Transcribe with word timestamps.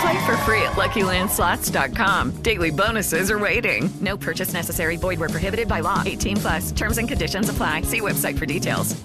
Play 0.00 0.26
for 0.26 0.36
free 0.38 0.62
at 0.62 0.72
LuckyLandSlots.com. 0.72 2.42
Daily 2.42 2.70
bonuses 2.70 3.30
are 3.30 3.38
waiting. 3.38 3.88
No 4.00 4.16
purchase 4.16 4.52
necessary. 4.52 4.96
Void 4.96 5.18
where 5.20 5.28
prohibited 5.28 5.68
by 5.68 5.80
law. 5.80 6.02
18 6.04 6.36
plus. 6.36 6.72
Terms 6.72 6.98
and 6.98 7.08
conditions 7.08 7.48
apply. 7.48 7.82
See 7.82 8.00
website 8.00 8.38
for 8.38 8.46
details. 8.46 8.96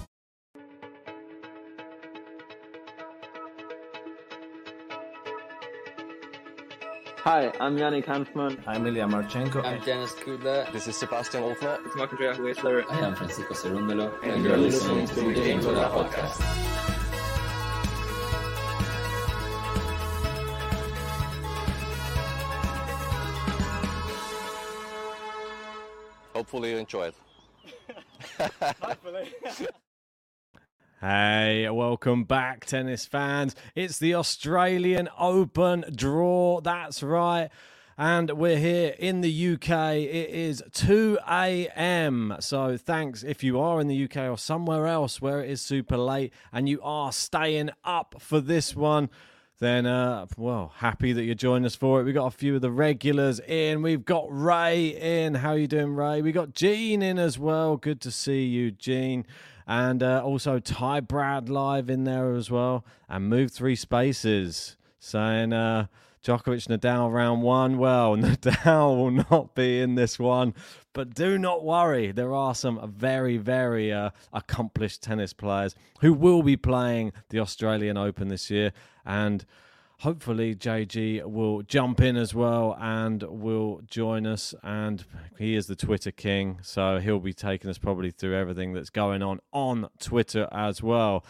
Hi, 7.23 7.51
I'm 7.59 7.77
Yannick 7.77 8.05
Hanfmann. 8.05 8.57
I'm 8.65 8.87
Ilya 8.87 9.05
Marchenko. 9.05 9.63
I'm 9.63 9.79
Denis 9.81 10.11
Kudla. 10.13 10.71
This 10.73 10.87
is 10.87 10.95
Sebastian 10.95 11.43
Ofner. 11.43 11.85
It's 11.85 11.95
Marc-Andrea 11.95 12.33
Hüsler. 12.33 12.83
I 12.89 13.05
am 13.05 13.13
Francisco 13.13 13.53
Cerundolo. 13.53 14.11
And, 14.23 14.31
and 14.31 14.43
you're 14.43 14.57
listening 14.57 15.05
to 15.05 15.13
the 15.13 15.33
Game 15.35 15.61
for 15.61 15.71
podcast. 15.73 17.00
Hopefully 26.51 26.71
you 26.71 26.77
enjoy 26.79 27.07
it. 27.07 27.15
Hopefully. 28.81 29.33
Hey, 30.99 31.67
welcome 31.67 32.25
back, 32.25 32.65
tennis 32.65 33.07
fans. 33.07 33.55
It's 33.73 33.97
the 33.97 34.13
Australian 34.13 35.09
Open 35.17 35.83
draw. 35.95 36.61
That's 36.61 37.01
right. 37.01 37.49
And 37.97 38.29
we're 38.31 38.59
here 38.59 38.93
in 38.99 39.21
the 39.21 39.53
UK. 39.53 39.95
It 39.95 40.29
is 40.29 40.61
2 40.73 41.17
a.m. 41.27 42.35
So 42.39 42.77
thanks 42.77 43.23
if 43.23 43.43
you 43.43 43.59
are 43.59 43.81
in 43.81 43.87
the 43.87 44.03
UK 44.03 44.29
or 44.29 44.37
somewhere 44.37 44.85
else 44.85 45.19
where 45.19 45.41
it 45.41 45.49
is 45.49 45.61
super 45.61 45.97
late 45.97 46.33
and 46.51 46.69
you 46.69 46.79
are 46.83 47.11
staying 47.11 47.71
up 47.83 48.15
for 48.19 48.41
this 48.41 48.75
one. 48.75 49.09
Then, 49.61 49.85
uh, 49.85 50.25
well, 50.37 50.73
happy 50.77 51.13
that 51.13 51.23
you're 51.23 51.35
joining 51.35 51.65
us 51.67 51.75
for 51.75 52.01
it. 52.01 52.03
We've 52.03 52.15
got 52.15 52.25
a 52.25 52.31
few 52.31 52.55
of 52.55 52.61
the 52.61 52.71
regulars 52.71 53.39
in. 53.39 53.81
We've 53.83 54.03
got 54.03 54.25
Ray 54.29 54.87
in. 54.87 55.35
How 55.35 55.53
you 55.53 55.67
doing, 55.67 55.95
Ray? 55.95 56.21
We 56.21 56.31
got 56.33 56.53
Gene 56.53 57.01
in 57.01 57.19
as 57.19 57.37
well. 57.37 57.77
Good 57.77 58.01
to 58.01 58.11
see 58.11 58.43
you, 58.43 58.71
Gene 58.71 59.25
and 59.67 60.03
uh, 60.03 60.21
also 60.21 60.59
Ty 60.59 61.01
Brad 61.01 61.47
live 61.47 61.89
in 61.89 62.03
there 62.03 62.33
as 62.33 62.51
well, 62.51 62.85
and 63.07 63.29
move 63.29 63.51
three 63.51 63.75
spaces 63.75 64.75
saying 64.99 65.53
uh, 65.53 65.87
Djokovic 66.23 66.67
Nadal 66.67 67.11
round 67.11 67.41
one. 67.41 67.77
Well, 67.77 68.15
Nadal 68.17 68.97
will 68.97 69.25
not 69.31 69.55
be 69.55 69.79
in 69.79 69.95
this 69.95 70.19
one, 70.19 70.53
but 70.93 71.13
do 71.13 71.37
not 71.37 71.63
worry. 71.63 72.11
There 72.11 72.33
are 72.33 72.53
some 72.53 72.91
very, 72.91 73.37
very 73.37 73.93
uh, 73.93 74.09
accomplished 74.33 75.03
tennis 75.03 75.31
players 75.33 75.75
who 76.01 76.13
will 76.13 76.43
be 76.43 76.57
playing 76.57 77.13
the 77.29 77.39
Australian 77.39 77.97
Open 77.97 78.27
this 78.27 78.51
year, 78.51 78.73
and 79.05 79.45
hopefully 80.01 80.55
JG 80.55 81.23
will 81.25 81.61
jump 81.61 82.01
in 82.01 82.17
as 82.17 82.33
well 82.33 82.75
and 82.79 83.21
will 83.23 83.81
join 83.87 84.25
us. 84.25 84.55
And 84.63 85.05
he 85.37 85.55
is 85.55 85.67
the 85.67 85.75
Twitter 85.75 86.11
king, 86.11 86.59
so 86.63 86.97
he'll 86.97 87.19
be 87.19 87.33
taking 87.33 87.69
us 87.69 87.77
probably 87.77 88.09
through 88.09 88.35
everything 88.35 88.73
that's 88.73 88.89
going 88.89 89.21
on 89.21 89.39
on 89.53 89.89
Twitter 89.99 90.47
as 90.51 90.81
well. 90.81 91.23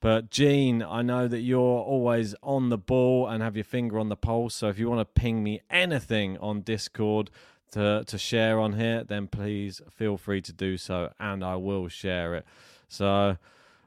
But 0.00 0.30
Gene, 0.30 0.82
I 0.82 1.02
know 1.02 1.28
that 1.28 1.40
you're 1.40 1.60
always 1.60 2.34
on 2.42 2.68
the 2.70 2.78
ball 2.78 3.26
and 3.26 3.42
have 3.42 3.56
your 3.56 3.64
finger 3.64 3.98
on 3.98 4.08
the 4.08 4.16
pulse. 4.16 4.54
So 4.54 4.68
if 4.68 4.78
you 4.78 4.88
want 4.88 5.00
to 5.00 5.20
ping 5.20 5.42
me 5.42 5.60
anything 5.70 6.38
on 6.38 6.62
Discord 6.62 7.30
to 7.72 8.04
to 8.06 8.18
share 8.18 8.58
on 8.58 8.74
here, 8.74 9.04
then 9.04 9.26
please 9.28 9.82
feel 9.90 10.16
free 10.16 10.40
to 10.42 10.52
do 10.52 10.76
so, 10.78 11.12
and 11.20 11.44
I 11.44 11.56
will 11.56 11.88
share 11.88 12.34
it. 12.34 12.46
So. 12.88 13.36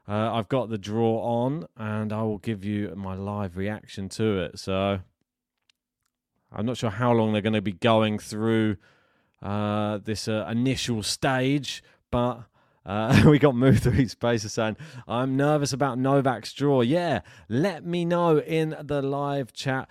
Uh, 0.08 0.32
I've 0.32 0.48
got 0.48 0.70
the 0.70 0.78
draw 0.78 1.20
on, 1.20 1.66
and 1.76 2.12
I 2.12 2.22
will 2.22 2.38
give 2.38 2.64
you 2.64 2.92
my 2.96 3.14
live 3.14 3.56
reaction 3.56 4.08
to 4.10 4.40
it. 4.40 4.58
So 4.58 5.00
I'm 6.50 6.64
not 6.64 6.78
sure 6.78 6.90
how 6.90 7.12
long 7.12 7.32
they're 7.32 7.42
going 7.42 7.52
to 7.52 7.60
be 7.60 7.72
going 7.72 8.18
through 8.18 8.78
uh, 9.42 9.98
this 9.98 10.26
uh, 10.26 10.48
initial 10.50 11.02
stage, 11.02 11.82
but 12.10 12.44
uh, 12.86 13.22
we 13.26 13.38
got 13.38 13.54
moved 13.54 13.82
through 13.82 14.08
spaces 14.08 14.54
saying, 14.54 14.78
I'm 15.06 15.36
nervous 15.36 15.74
about 15.74 15.98
Novak's 15.98 16.54
draw. 16.54 16.80
Yeah, 16.80 17.20
let 17.50 17.84
me 17.84 18.06
know 18.06 18.40
in 18.40 18.76
the 18.80 19.02
live 19.02 19.52
chat. 19.52 19.88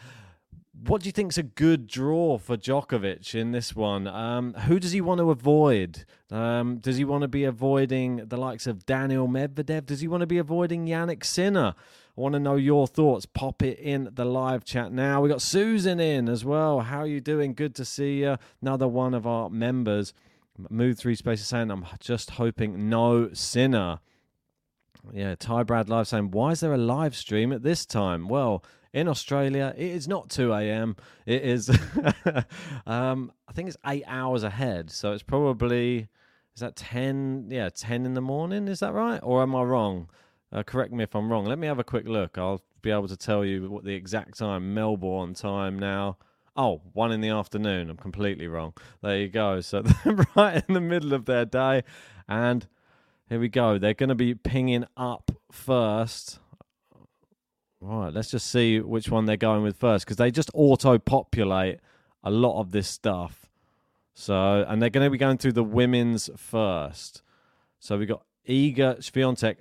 What 0.85 1.01
do 1.01 1.07
you 1.07 1.11
think's 1.11 1.38
a 1.38 1.43
good 1.43 1.88
draw 1.88 2.38
for 2.38 2.55
Djokovic 2.55 3.33
in 3.33 3.51
this 3.51 3.75
one? 3.75 4.05
Um, 4.05 4.53
who 4.53 4.79
does 4.79 4.91
he 4.91 5.01
want 5.01 5.19
to 5.19 5.31
avoid? 5.31 6.05
Um, 6.29 6.77
does 6.77 6.97
he 6.97 7.05
want 7.05 7.23
to 7.23 7.27
be 7.27 7.45
avoiding 7.45 8.17
the 8.27 8.38
likes 8.38 8.67
of 8.67 8.85
Daniil 8.85 9.27
Medvedev? 9.27 9.88
Does 9.88 10.01
he 10.01 10.07
want 10.07 10.21
to 10.21 10.27
be 10.27 10.38
avoiding 10.38 10.85
Jannik 10.85 11.25
Sinner? 11.25 11.73
I 12.17 12.21
want 12.21 12.33
to 12.33 12.39
know 12.39 12.55
your 12.57 12.85
thoughts. 12.85 13.25
Pop 13.25 13.63
it 13.63 13.79
in 13.79 14.09
the 14.13 14.25
live 14.25 14.63
chat 14.65 14.91
now. 14.91 15.19
We 15.21 15.29
got 15.29 15.41
Susan 15.41 15.99
in 15.99 16.29
as 16.29 16.45
well. 16.45 16.81
How 16.81 16.99
are 16.99 17.07
you 17.07 17.21
doing? 17.21 17.53
Good 17.53 17.73
to 17.75 17.85
see 17.85 18.19
you. 18.19 18.38
Another 18.61 18.88
one 18.88 19.15
of 19.15 19.25
our 19.25 19.49
members. 19.49 20.13
Move 20.69 20.99
three 20.99 21.15
spaces 21.15 21.47
saying, 21.47 21.71
I'm 21.71 21.85
just 21.99 22.31
hoping 22.31 22.88
no 22.88 23.33
Sinner. 23.33 23.99
Yeah, 25.13 25.35
Ty 25.35 25.63
Brad 25.63 25.89
Live 25.89 26.07
saying, 26.07 26.31
why 26.31 26.51
is 26.51 26.59
there 26.59 26.73
a 26.73 26.77
live 26.77 27.15
stream 27.15 27.51
at 27.51 27.63
this 27.63 27.85
time? 27.85 28.27
Well, 28.27 28.63
in 28.97 29.07
Australia, 29.07 29.75
it 29.77 29.91
is 29.91 30.07
not 30.07 30.29
2 30.29 30.51
a.m. 30.53 30.95
It 31.27 31.43
is, 31.43 31.69
um, 32.87 33.31
I 33.47 33.53
think 33.53 33.67
it's 33.67 33.77
eight 33.85 34.03
hours 34.07 34.41
ahead. 34.41 34.89
So 34.89 35.11
it's 35.11 35.21
probably, 35.21 36.07
is 36.55 36.61
that 36.61 36.75
10? 36.75 37.49
Yeah, 37.51 37.69
10 37.69 38.07
in 38.07 38.15
the 38.15 38.21
morning. 38.21 38.67
Is 38.67 38.79
that 38.79 38.93
right? 38.93 39.19
Or 39.21 39.44
am 39.44 39.55
I 39.55 39.61
wrong? 39.61 40.09
Uh, 40.51 40.63
correct 40.63 40.91
me 40.91 41.03
if 41.03 41.15
I'm 41.15 41.31
wrong. 41.31 41.45
Let 41.45 41.59
me 41.59 41.67
have 41.67 41.77
a 41.77 41.83
quick 41.83 42.07
look. 42.07 42.39
I'll 42.39 42.63
be 42.81 42.89
able 42.89 43.07
to 43.07 43.15
tell 43.15 43.45
you 43.45 43.69
what 43.69 43.83
the 43.83 43.94
exact 43.94 44.39
time, 44.39 44.73
Melbourne 44.73 45.35
time 45.35 45.77
now. 45.77 46.17
Oh, 46.55 46.81
one 46.93 47.11
in 47.11 47.21
the 47.21 47.29
afternoon. 47.29 47.91
I'm 47.91 47.97
completely 47.97 48.47
wrong. 48.47 48.73
There 49.03 49.17
you 49.19 49.27
go. 49.27 49.61
So 49.61 49.83
they're 49.83 50.25
right 50.35 50.63
in 50.67 50.73
the 50.73 50.81
middle 50.81 51.13
of 51.13 51.25
their 51.25 51.45
day. 51.45 51.83
And 52.27 52.65
here 53.29 53.39
we 53.39 53.47
go. 53.47 53.77
They're 53.77 53.93
going 53.93 54.09
to 54.09 54.15
be 54.15 54.33
pinging 54.33 54.85
up 54.97 55.29
first. 55.51 56.39
Right, 57.79 58.12
let's 58.12 58.31
just 58.31 58.47
see 58.47 58.79
which 58.79 59.09
one 59.09 59.25
they're 59.25 59.38
going 59.38 59.62
with 59.62 59.77
first 59.77 60.06
because 60.06 60.18
they 60.18 60.31
just 60.31 60.50
auto 60.53 60.97
populate 60.97 61.79
a 62.24 62.31
lot 62.31 62.59
of 62.59 62.71
this 62.71 62.88
stuff. 62.88 63.47
So, 64.13 64.65
and 64.68 64.81
they're 64.81 64.89
going 64.89 65.06
to 65.06 65.12
be 65.12 65.18
going 65.18 65.38
through 65.38 65.53
the 65.53 65.63
women's 65.63 66.29
first. 66.35 67.21
So 67.79 67.97
we 68.00 68.07
got 68.07 68.24
Iga 68.50 68.97
Swiatek. 68.97 69.57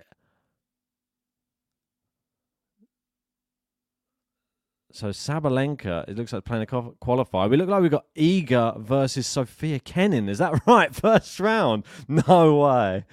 So 4.93 5.09
Sabalenka, 5.09 6.09
it 6.09 6.17
looks 6.17 6.33
like 6.33 6.47
playing 6.47 6.63
a 6.63 6.67
qualifier. 6.67 7.51
We 7.51 7.59
look 7.59 7.69
like 7.69 7.83
we've 7.83 7.91
got 7.91 8.07
Iga 8.17 8.81
versus 8.81 9.27
Sofia 9.27 9.79
Kenin. 9.79 10.31
Is 10.31 10.39
that 10.39 10.59
right? 10.67 10.95
First 10.95 11.39
round? 11.39 11.85
No 12.09 12.57
way. 12.57 13.05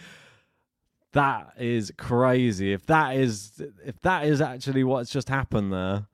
That 1.13 1.53
is 1.59 1.91
crazy. 1.97 2.73
If 2.73 2.87
that 2.87 3.15
is 3.15 3.61
if 3.85 4.01
that 4.01 4.25
is 4.25 4.41
actually 4.41 4.83
what's 4.83 5.11
just 5.11 5.29
happened 5.29 5.71
there, 5.71 6.07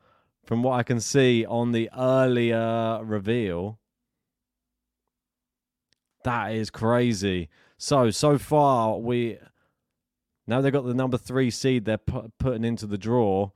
from 0.46 0.62
what 0.62 0.74
I 0.74 0.84
can 0.84 1.00
see 1.00 1.46
on 1.46 1.72
the 1.72 1.90
earlier 1.98 3.00
reveal, 3.04 3.80
that 6.25 6.54
is 6.54 6.69
crazy. 6.69 7.48
So 7.78 8.12
so 8.12 8.38
far 8.38 8.98
we 8.98 9.38
now 10.46 10.60
they've 10.60 10.74
got 10.74 10.86
the 10.86 10.94
number 10.94 11.18
three 11.18 11.50
seed 11.50 11.86
they're 11.86 11.98
pu- 11.98 12.31
putting 12.38 12.66
into 12.66 12.86
the 12.86 12.98
draw. 12.98 13.51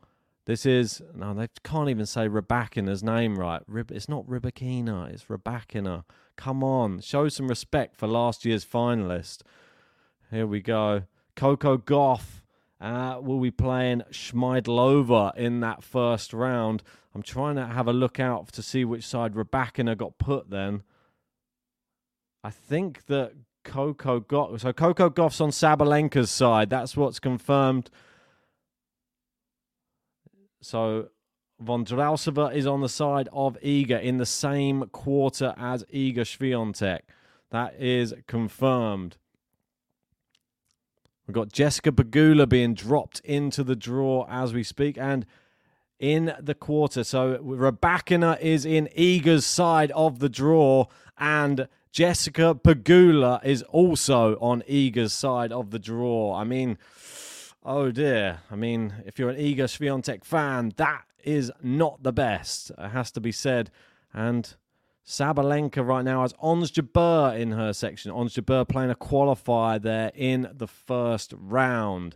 This 0.46 0.66
is 0.66 1.02
no, 1.14 1.34
they 1.34 1.50
can't 1.64 1.90
even 1.90 2.06
say 2.06 2.30
Rebakina's 2.30 3.04
name 3.04 3.36
right. 3.36 3.64
Rib, 3.68 3.92
it's 3.92 4.08
not 4.08 4.26
Ribakina, 4.28 5.12
it's 5.12 5.26
Rebakina. 5.26 6.06
Come 6.38 6.64
on, 6.64 7.02
show 7.02 7.28
some 7.28 7.50
respect 7.50 7.98
for 7.98 8.08
last 8.08 8.46
year's 8.46 8.64
finalist. 8.64 9.42
Here 10.32 10.48
we 10.48 10.62
go. 10.62 11.04
Coco 11.36 11.78
Gauff 11.78 12.42
uh, 12.80 13.20
will 13.22 13.40
be 13.40 13.52
playing 13.52 14.04
Schmiedlova 14.12 15.36
in 15.36 15.62
that 15.62 15.84
first 15.84 16.34
round. 16.34 16.84
I'm 17.16 17.24
trying 17.24 17.56
to 17.56 17.66
have 17.66 17.88
a 17.88 17.94
look 17.94 18.20
out 18.20 18.52
to 18.54 18.62
see 18.62 18.86
which 18.86 19.06
side 19.06 19.34
Rybakina 19.34 19.98
got 19.98 20.18
put 20.18 20.50
then. 20.50 20.84
I 22.44 22.50
think 22.50 23.06
that 23.06 23.34
Coco 23.64 24.20
Gauff. 24.20 24.60
So 24.60 24.74
Coco 24.74 25.10
Gauff's 25.10 25.40
on 25.40 25.52
Sabalenka's 25.52 26.30
side. 26.30 26.70
That's 26.70 26.98
what's 26.98 27.20
confirmed. 27.20 27.90
So 30.62 31.10
Vondrousova 31.64 32.54
is 32.54 32.68
on 32.68 32.82
the 32.82 32.90
side 32.90 33.30
of 33.32 33.58
Iga 33.62 34.02
in 34.02 34.18
the 34.18 34.26
same 34.26 34.86
quarter 34.92 35.54
as 35.58 35.84
Iga 35.86 36.20
Swiatek. 36.20 37.02
That 37.52 37.76
is 37.80 38.14
confirmed. 38.28 39.18
We've 41.28 41.36
got 41.36 41.52
Jessica 41.52 41.92
Pegula 41.92 42.48
being 42.48 42.74
dropped 42.74 43.22
into 43.22 43.64
the 43.64 43.76
draw 43.76 44.26
as 44.30 44.54
we 44.54 44.64
speak, 44.64 44.98
and 44.98 45.26
in 46.00 46.34
the 46.38 46.54
quarter. 46.54 47.04
So 47.04 47.38
Rybakina 47.38 48.40
is 48.42 48.66
in 48.66 48.90
Iga's 48.98 49.46
side 49.46 49.92
of 49.92 50.20
the 50.20 50.30
draw, 50.30 50.88
and 51.18 51.68
Jessica 51.94 52.56
Pegula 52.56 53.44
is 53.46 53.64
also 53.64 54.36
on 54.42 54.64
Iga's 54.64 55.14
side 55.14 55.54
of 55.54 55.72
the 55.72 55.80
draw. 55.80 56.36
I 56.36 56.44
mean, 56.44 56.78
oh 57.64 57.92
dear. 57.92 58.42
I 58.52 58.56
mean, 58.56 58.96
if 59.06 59.18
you're 59.18 59.30
an 59.30 59.38
Iga 59.38 59.66
Swiatek 59.66 60.26
fan, 60.26 60.74
that 60.76 61.04
is 61.24 61.52
not 61.62 62.04
the 62.04 62.12
best. 62.12 62.72
It 62.78 62.90
has 62.90 63.12
to 63.12 63.22
be 63.22 63.32
said. 63.32 63.72
And 64.14 64.54
Sabalenka 65.06 65.86
right 65.86 66.06
now 66.06 66.22
has 66.22 66.34
Ons 66.40 66.72
Jabeur 66.72 67.38
in 67.38 67.52
her 67.52 67.74
section. 67.74 68.12
Ons 68.12 68.36
Jabeur 68.36 68.68
playing 68.68 68.92
a 68.92 68.96
qualifier 68.96 69.82
there 69.82 70.12
in 70.16 70.50
the 70.54 70.68
first 70.68 71.34
round. 71.38 72.16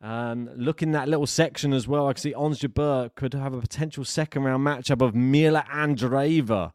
Um, 0.00 0.50
look 0.56 0.82
in 0.82 0.92
that 0.92 1.08
little 1.08 1.26
section 1.26 1.72
as 1.72 1.86
well. 1.86 2.08
I 2.08 2.14
can 2.14 2.20
see 2.20 2.34
Ons 2.34 2.60
Jabeur 2.60 3.14
could 3.14 3.34
have 3.34 3.52
a 3.52 3.60
potential 3.60 4.04
second 4.04 4.44
round 4.44 4.66
matchup 4.66 5.02
of 5.02 5.14
Mila 5.14 5.64
Andreeva. 5.70 6.72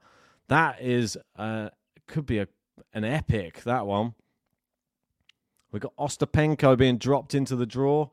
That 0.47 0.81
is 0.81 1.17
uh, 1.35 1.69
could 2.07 2.25
be 2.25 2.39
a 2.39 2.47
an 2.93 3.03
epic 3.03 3.63
that 3.63 3.85
one. 3.85 4.15
We've 5.71 5.81
got 5.81 5.95
Ostapenko 5.97 6.77
being 6.77 6.97
dropped 6.97 7.35
into 7.35 7.55
the 7.55 7.67
draw. 7.67 8.09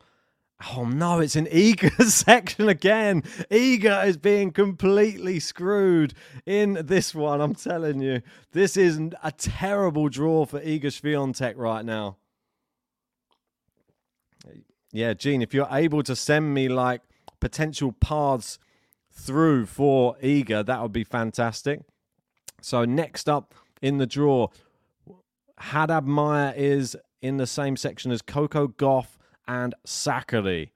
Oh 0.75 0.87
no, 0.87 1.21
it's 1.21 1.37
an 1.37 1.47
Iga 1.47 2.03
section 2.11 2.69
again. 2.69 3.23
Iga 3.51 4.07
is 4.07 4.17
being 4.17 4.53
completely 4.53 5.39
screwed 5.39 6.15
in 6.47 6.79
this 6.87 7.15
one. 7.15 7.41
I'm 7.41 7.55
telling 7.55 8.01
you, 8.01 8.23
this 8.53 8.77
is 8.77 8.99
a 9.23 9.33
terrible 9.33 10.09
draw 10.09 10.47
for 10.47 10.61
Iga 10.61 10.87
Swiatek 10.87 11.55
right 11.57 11.85
now. 11.85 12.17
Yeah, 14.93 15.13
Gene, 15.13 15.43
if 15.43 15.53
you're 15.53 15.69
able 15.71 16.03
to 16.05 16.17
send 16.17 16.55
me 16.55 16.69
like 16.69 17.03
potential 17.39 17.93
paths 17.93 18.59
through 19.13 19.67
for 19.67 20.17
Iga, 20.23 20.65
that 20.65 20.81
would 20.81 20.93
be 20.93 21.05
fantastic. 21.05 21.81
So 22.63 22.87
next 22.87 23.29
up 23.29 23.55
in 23.83 23.99
the 23.99 24.07
draw, 24.07 24.49
Haddad 25.59 26.07
Maia 26.07 26.55
is 26.57 26.97
in 27.21 27.37
the 27.37 27.47
same 27.47 27.77
section 27.77 28.11
as 28.11 28.23
Coco 28.23 28.69
Gauff 28.69 29.19
and 29.49 29.75
Sakkari. 29.87 30.71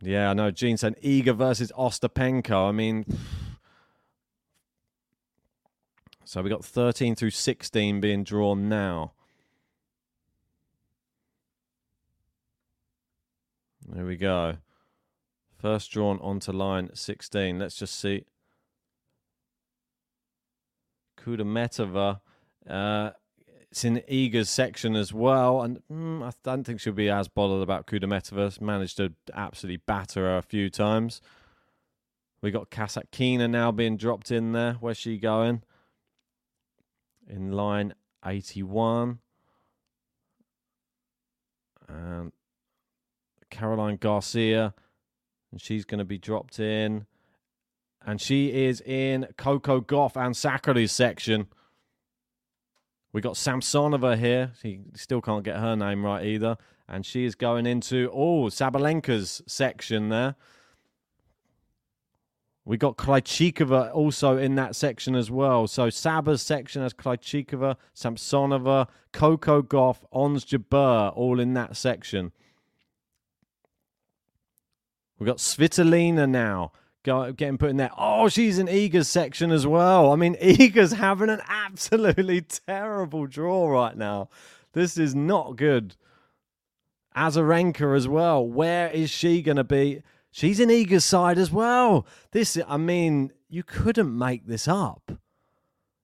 Yeah, 0.00 0.30
I 0.30 0.34
know. 0.34 0.50
Gene 0.50 0.76
said 0.76 0.96
Iga 1.02 1.36
versus 1.36 1.70
Ostapenko. 1.78 2.68
I 2.68 2.72
mean, 2.72 3.04
so 6.24 6.42
we 6.42 6.50
got 6.50 6.64
13 6.64 7.14
through 7.14 7.30
16 7.30 8.00
being 8.00 8.24
drawn 8.24 8.68
now. 8.68 9.12
There 13.88 14.04
we 14.04 14.16
go. 14.16 14.56
First 15.58 15.92
drawn 15.92 16.18
onto 16.20 16.50
line 16.50 16.90
16. 16.94 17.58
Let's 17.58 17.76
just 17.76 18.00
see. 18.00 18.24
Kudermetova. 21.20 22.20
Uh, 22.68 23.10
it's 23.72 23.86
in 23.86 24.02
Iga's 24.06 24.50
section 24.50 24.94
as 24.94 25.14
well, 25.14 25.62
and 25.62 25.80
mm, 25.90 26.22
I 26.22 26.32
don't 26.42 26.62
think 26.62 26.78
she'll 26.78 26.92
be 26.92 27.08
as 27.08 27.26
bothered 27.26 27.62
about 27.62 27.86
Kudermetova. 27.86 28.60
Managed 28.60 28.98
to 28.98 29.14
absolutely 29.32 29.78
batter 29.86 30.20
her 30.20 30.36
a 30.36 30.42
few 30.42 30.68
times. 30.68 31.22
We 32.42 32.50
got 32.50 32.70
Kasatkina 32.70 33.48
now 33.48 33.72
being 33.72 33.96
dropped 33.96 34.30
in 34.30 34.52
there. 34.52 34.74
Where's 34.74 34.98
she 34.98 35.16
going? 35.16 35.62
In 37.26 37.52
line 37.52 37.94
81. 38.22 39.20
And 41.88 42.32
Caroline 43.48 43.96
Garcia, 43.96 44.74
and 45.50 45.62
she's 45.62 45.86
going 45.86 45.98
to 45.98 46.04
be 46.04 46.18
dropped 46.18 46.58
in. 46.58 47.06
And 48.04 48.20
she 48.20 48.66
is 48.66 48.82
in 48.82 49.28
Coco 49.38 49.80
Gauff 49.80 50.14
and 50.14 50.34
Sakkari's 50.34 50.92
section. 50.92 51.46
We 53.12 53.20
got 53.20 53.34
Samsonova 53.34 54.18
here. 54.18 54.52
She 54.60 54.80
still 54.94 55.20
can't 55.20 55.44
get 55.44 55.56
her 55.56 55.76
name 55.76 56.04
right 56.04 56.24
either. 56.24 56.56
And 56.88 57.04
she 57.04 57.24
is 57.24 57.34
going 57.34 57.66
into, 57.66 58.10
oh, 58.12 58.44
Sabalenka's 58.44 59.42
section 59.46 60.08
there. 60.08 60.34
We 62.64 62.76
got 62.76 62.96
Krejcikova 62.96 63.92
also 63.92 64.36
in 64.38 64.54
that 64.54 64.76
section 64.76 65.14
as 65.16 65.30
well. 65.30 65.66
So 65.66 65.88
Saba's 65.88 66.42
section 66.42 66.82
has 66.82 66.94
Krejcikova, 66.94 67.76
Samsonova, 67.94 68.88
Coco 69.12 69.62
Gauff, 69.62 70.04
Ons 70.12 70.44
Jabeur 70.44 71.12
all 71.16 71.40
in 71.40 71.54
that 71.54 71.76
section. 71.76 72.32
We've 75.18 75.26
got 75.26 75.38
Svitolina 75.38 76.28
now 76.28 76.72
getting 77.04 77.58
put 77.58 77.70
in 77.70 77.76
there. 77.76 77.90
Oh, 77.96 78.28
she's 78.28 78.58
in 78.58 78.66
Iga's 78.66 79.08
section 79.08 79.50
as 79.50 79.66
well. 79.66 80.12
I 80.12 80.16
mean, 80.16 80.36
Iga's 80.40 80.92
having 80.92 81.30
an 81.30 81.40
absolutely 81.48 82.40
terrible 82.42 83.26
draw 83.26 83.68
right 83.68 83.96
now. 83.96 84.28
This 84.72 84.96
is 84.96 85.14
not 85.14 85.56
good. 85.56 85.96
Azarenka 87.16 87.96
as 87.96 88.08
well. 88.08 88.46
Where 88.46 88.88
is 88.88 89.10
she 89.10 89.42
going 89.42 89.56
to 89.56 89.64
be? 89.64 90.02
She's 90.30 90.60
in 90.60 90.70
Iga's 90.70 91.04
side 91.04 91.38
as 91.38 91.50
well. 91.50 92.06
This, 92.30 92.56
I 92.66 92.78
mean, 92.78 93.32
you 93.50 93.62
couldn't 93.62 94.16
make 94.16 94.46
this 94.46 94.66
up. 94.66 95.12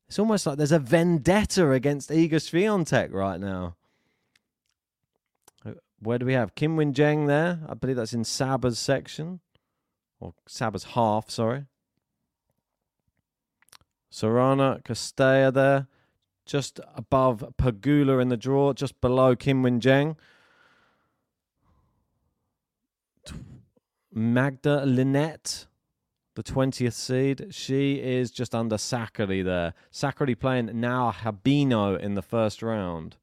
It's 0.06 0.18
almost 0.18 0.46
like 0.46 0.58
there's 0.58 0.72
a 0.72 0.78
vendetta 0.78 1.70
against 1.70 2.10
Iga 2.10 2.32
Swiatek 2.32 3.12
right 3.12 3.40
now. 3.40 3.76
Where 6.00 6.18
do 6.18 6.26
we 6.26 6.34
have 6.34 6.54
Qinwen 6.54 6.92
Zheng 6.94 7.26
there? 7.26 7.60
I 7.68 7.74
believe 7.74 7.96
that's 7.96 8.12
in 8.12 8.24
Saba's 8.24 8.78
section 8.78 9.40
or 10.20 10.34
Saba's 10.46 10.84
half, 10.84 11.30
sorry. 11.30 11.64
Sorana 14.12 14.82
Cirstea 14.82 15.52
there, 15.52 15.86
just 16.46 16.80
above 16.94 17.44
Pegula 17.58 18.20
in 18.20 18.28
the 18.28 18.36
draw, 18.36 18.72
just 18.72 19.00
below 19.00 19.36
Kim 19.36 19.62
Jeng. 19.80 20.16
Magda 24.12 24.84
Linette, 24.84 25.66
the 26.34 26.42
20th 26.42 26.94
seed, 26.94 27.48
she 27.50 27.96
is 27.96 28.30
just 28.30 28.54
under 28.54 28.76
Sakkari 28.76 29.44
there. 29.44 29.74
Sakkari 29.92 30.38
playing 30.38 30.80
now 30.80 31.12
Habino 31.12 31.98
in 31.98 32.14
the 32.14 32.22
first 32.22 32.62
round. 32.62 33.16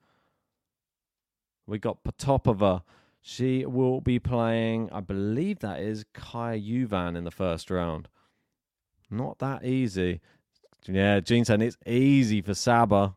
We 1.65 1.79
got 1.79 2.03
Potapova 2.03 2.83
she 3.27 3.65
will 3.65 4.01
be 4.01 4.19
playing, 4.19 4.87
I 4.91 4.99
believe 4.99 5.57
that 5.59 5.79
is 5.79 6.05
Kaja 6.13 6.61
Juvan 6.63 7.15
in 7.15 7.23
the 7.23 7.31
first 7.31 7.71
round. 7.71 8.07
Not 9.09 9.39
that 9.39 9.65
easy. 9.65 10.21
Yeah, 10.87 11.19
Gene 11.21 11.43
saying 11.43 11.61
it's 11.61 11.77
easy 11.87 12.43
for 12.43 12.53
Saba. 12.53 13.15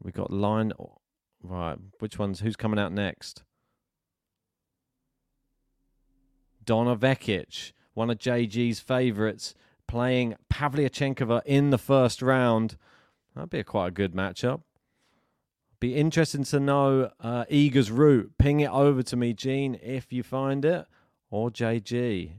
We 0.00 0.12
got 0.12 0.32
line. 0.32 0.72
Right, 1.42 1.78
which 1.98 2.16
ones? 2.16 2.40
Who's 2.40 2.54
coming 2.54 2.78
out 2.78 2.92
next? 2.92 3.42
Donna 6.64 6.94
Vekic, 6.94 7.72
one 7.92 8.10
of 8.10 8.18
JG's 8.18 8.78
favourites, 8.78 9.56
playing 9.88 10.36
Pavlyuchenkova 10.48 11.42
in 11.44 11.70
the 11.70 11.78
first 11.78 12.22
round. 12.22 12.76
That'd 13.34 13.50
be 13.50 13.58
a 13.58 13.64
quite 13.64 13.88
a 13.88 13.90
good 13.90 14.14
matchup 14.14 14.60
Be 15.80 15.96
interesting 15.96 16.44
to 16.44 16.60
know 16.60 17.10
uh, 17.20 17.46
Iga's 17.50 17.90
route. 17.90 18.32
Ping 18.38 18.60
it 18.60 18.70
over 18.70 19.02
to 19.02 19.16
me, 19.16 19.32
Gene, 19.32 19.78
if 19.82 20.12
you 20.12 20.22
find 20.22 20.62
it, 20.64 20.86
or 21.30 21.50
JG. 21.50 22.32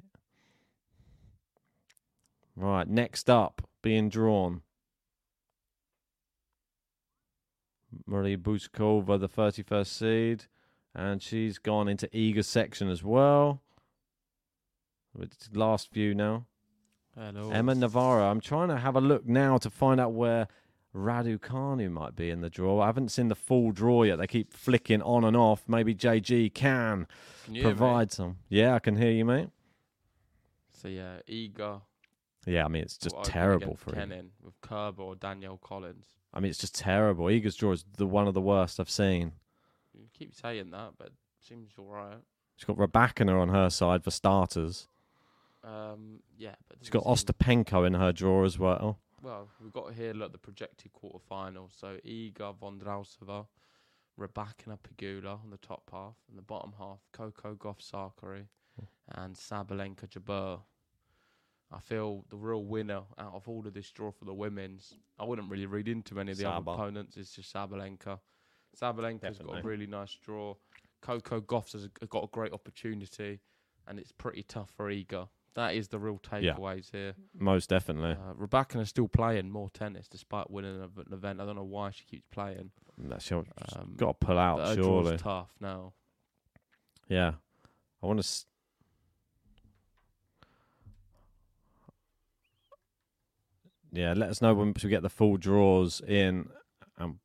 Right, 2.55 2.88
next 2.88 3.29
up, 3.31 3.67
being 3.81 4.10
drawn. 4.10 4.62
Marie 8.05 8.38
Bouzkova, 8.38 9.19
the 9.19 9.27
31st 9.27 9.88
seed, 9.88 10.45
and 10.93 11.21
she's 11.21 11.57
gone 11.57 11.88
into 11.88 12.07
Iga's 12.10 12.48
section 12.48 12.89
as 12.89 13.03
well. 13.03 13.62
It's 15.19 15.50
last 15.53 15.91
few 15.91 16.13
now. 16.13 16.45
Hello. 17.17 17.50
Emma 17.51 17.75
Navarro. 17.75 18.29
I'm 18.29 18.39
trying 18.39 18.69
to 18.69 18.77
have 18.77 18.95
a 18.95 19.01
look 19.01 19.25
now 19.25 19.57
to 19.57 19.69
find 19.69 20.00
out 20.00 20.13
where 20.13 20.48
Raducanu 20.95 21.89
might 21.89 22.15
be 22.15 22.29
in 22.29 22.41
the 22.41 22.50
draw. 22.50 22.81
I 22.81 22.88
haven't 22.88 23.10
seen 23.10 23.29
the 23.29 23.36
full 23.36 23.71
draw 23.71 24.03
yet. 24.03 24.17
They 24.17 24.27
keep 24.27 24.53
flicking 24.53 25.01
on 25.01 25.24
and 25.24 25.38
off. 25.38 25.63
Maybe 25.67 25.95
JG 25.95 26.53
can, 26.53 27.07
Can 27.45 27.55
you 27.55 27.62
hear 27.62 27.71
me? 27.71 27.75
provide 27.77 28.12
some. 28.12 28.38
Yeah, 28.50 28.75
I 28.75 28.79
can 28.79 28.95
hear 28.98 29.12
you, 29.12 29.24
mate. 29.25 29.50
So 30.74 30.88
yeah, 30.88 31.17
Iga. 31.29 31.81
Yeah, 32.45 32.65
I 32.65 32.67
mean 32.67 32.81
it's 32.81 32.98
just 32.98 33.15
terrible 33.24 33.75
for 33.75 33.95
him. 33.95 34.31
With 34.43 34.60
Kerber 34.62 35.03
or 35.03 35.15
Danielle 35.15 35.60
Collins. 35.63 36.05
I 36.33 36.39
mean 36.39 36.50
it's 36.50 36.60
just 36.60 36.75
terrible. 36.75 37.25
Iga's 37.25 37.55
draw 37.55 37.71
is 37.71 37.86
the 37.98 38.07
one 38.07 38.27
of 38.27 38.33
the 38.33 38.41
worst 38.41 38.79
I've 38.79 38.89
seen. 38.89 39.33
You 39.93 40.07
keep 40.17 40.33
saying 40.33 40.71
that, 40.71 40.93
but 40.98 41.12
seems 41.39 41.71
all 41.77 41.86
right. 41.86 42.17
She's 42.55 42.65
got 42.65 42.77
Rybakina 42.77 43.39
on 43.39 43.50
her 43.50 43.69
side 43.69 44.03
for 44.03 44.12
starters. 44.12 44.88
Um, 45.63 46.21
yeah, 46.38 46.55
but 46.67 46.79
She's 46.81 46.89
got 46.89 47.03
Ostapenko 47.03 47.86
in 47.86 47.93
her 47.93 48.12
draw 48.12 48.43
as 48.43 48.57
well. 48.57 48.98
Well, 49.21 49.49
we've 49.61 49.71
got 49.71 49.93
here 49.93 50.13
look 50.13 50.31
the 50.31 50.37
projected 50.39 50.91
quarterfinals. 50.93 51.79
So 51.79 51.97
Iga 52.05 52.55
Vondrousova, 52.57 53.45
Rybakina 54.19 54.77
Pegula 54.79 55.43
on 55.43 55.51
the 55.51 55.57
top 55.57 55.89
half, 55.91 56.15
and 56.27 56.37
the 56.37 56.43
bottom 56.43 56.73
half 56.77 56.99
Coco 57.13 57.55
Gauff 57.55 57.79
Sakkari 57.79 58.45
hmm. 58.79 59.21
and 59.21 59.35
Sabalenka 59.35 60.07
Jabeur. 60.07 60.61
I 61.73 61.79
feel 61.79 62.25
the 62.29 62.35
real 62.35 62.65
winner 62.65 63.03
out 63.17 63.33
of 63.33 63.47
all 63.47 63.65
of 63.65 63.73
this 63.73 63.91
draw 63.91 64.11
for 64.11 64.25
the 64.25 64.33
women's. 64.33 64.95
I 65.19 65.23
wouldn't 65.23 65.49
really 65.49 65.67
read 65.67 65.87
into 65.87 66.19
any 66.19 66.31
of 66.31 66.37
the 66.37 66.43
Saba. 66.43 66.71
other 66.71 66.81
opponents. 66.81 67.15
It's 67.15 67.33
just 67.33 67.53
Sabalenka. 67.53 68.19
Sabalenka's 68.79 69.37
got 69.37 69.59
a 69.59 69.61
really 69.61 69.87
nice 69.87 70.15
draw. 70.15 70.55
Coco 71.01 71.41
Gauff's 71.41 71.73
has 71.73 71.87
got 72.09 72.23
a 72.23 72.27
great 72.27 72.53
opportunity, 72.53 73.39
and 73.87 73.99
it's 73.99 74.11
pretty 74.11 74.43
tough 74.43 74.71
for 74.75 74.89
Iga. 74.91 75.27
That 75.55 75.75
is 75.75 75.89
the 75.89 76.00
real 76.00 76.17
takeaways 76.17 76.91
here. 76.91 77.13
Most 77.38 77.70
definitely. 77.70 78.12
Uh, 78.12 78.34
Rebecca 78.36 78.79
is 78.79 78.88
still 78.89 79.10
playing 79.10 79.50
more 79.50 79.70
tennis 79.70 80.08
despite 80.08 80.50
winning 80.50 80.81
an 80.81 80.89
event. 81.12 81.41
I 81.41 81.46
don't 81.46 81.58
know 81.58 81.63
why 81.63 81.91
she 81.91 82.05
keeps 82.05 82.25
playing. 82.31 82.72
That's 82.98 83.29
Um, 83.31 83.96
got 83.98 84.20
to 84.20 84.25
pull 84.25 84.38
out 84.38 84.60
her 84.60 84.75
surely. 84.75 85.03
draw's 85.17 85.22
tough 85.22 85.50
now. 85.60 85.93
Yeah, 87.10 87.34
I 88.01 88.05
want 88.05 88.20
to. 88.20 88.24
S- 88.24 88.46
yeah, 93.91 94.13
let 94.15 94.29
us 94.29 94.41
know 94.41 94.53
when 94.53 94.74
we 94.81 94.89
get 94.89 95.01
the 95.03 95.10
full 95.10 95.38
draws 95.38 96.01
in. 96.01 96.50
Um, 96.98 97.20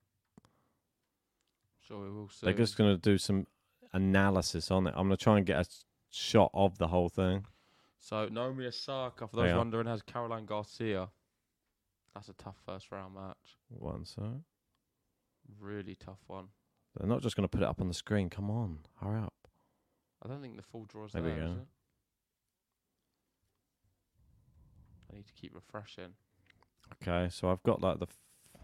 Sure, 1.86 2.02
we 2.02 2.10
will 2.10 2.28
see. 2.28 2.44
they're 2.46 2.54
just 2.54 2.76
going 2.76 2.92
to 2.94 3.00
do 3.00 3.16
some 3.18 3.46
analysis 3.92 4.70
on 4.72 4.88
it. 4.88 4.94
I'm 4.96 5.06
going 5.06 5.16
to 5.16 5.22
try 5.22 5.36
and 5.36 5.46
get 5.46 5.60
a 5.60 5.66
shot 6.10 6.50
of 6.52 6.78
the 6.78 6.88
whole 6.88 7.08
thing. 7.08 7.46
So 8.06 8.28
Naomi 8.28 8.66
Osaka, 8.66 9.26
for 9.26 9.34
those 9.34 9.52
wondering, 9.52 9.88
has 9.88 10.00
Caroline 10.00 10.46
Garcia. 10.46 11.08
That's 12.14 12.28
a 12.28 12.34
tough 12.34 12.54
first 12.64 12.92
round 12.92 13.14
match. 13.16 13.56
One 13.68 14.04
so 14.04 14.42
Really 15.60 15.96
tough 15.96 16.20
one. 16.28 16.46
they're 16.96 17.08
not 17.08 17.20
just 17.20 17.34
going 17.34 17.42
to 17.42 17.48
put 17.48 17.62
it 17.62 17.68
up 17.68 17.80
on 17.80 17.88
the 17.88 17.94
screen. 17.94 18.30
Come 18.30 18.48
on, 18.48 18.78
hurry 19.02 19.18
up. 19.20 19.34
I 20.24 20.28
don't 20.28 20.40
think 20.40 20.56
the 20.56 20.62
full 20.62 20.84
draw's 20.84 21.12
There 21.14 21.22
there, 21.22 21.34
we 21.34 21.40
is 21.40 21.50
go. 21.50 21.56
it? 21.62 21.66
I 25.12 25.16
need 25.16 25.26
to 25.26 25.32
keep 25.32 25.52
refreshing. 25.52 26.14
Okay, 27.02 27.28
so 27.32 27.50
I've 27.50 27.62
got 27.64 27.80
like 27.80 27.98
the. 27.98 28.06
F- 28.06 28.60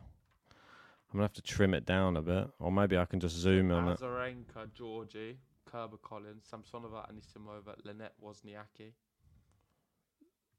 I'm 1.11 1.14
gonna 1.18 1.25
have 1.25 1.32
to 1.32 1.42
trim 1.42 1.75
it 1.75 1.84
down 1.84 2.16
a 2.16 2.22
bit, 2.22 2.49
or 2.61 2.70
maybe 2.70 2.96
I 2.96 3.06
can 3.06 3.18
just 3.18 3.34
zoom 3.34 3.72
in 3.72 3.76
on 3.76 3.88
it. 3.88 3.99
Azarenka, 3.99 4.68
Giorgi, 4.72 5.34
Kerber 5.66 5.96
Collins, 5.96 6.44
Samsonova, 6.49 7.11
Anisimova, 7.11 7.75
Linette 7.84 8.14
Wozniacki. 8.25 8.92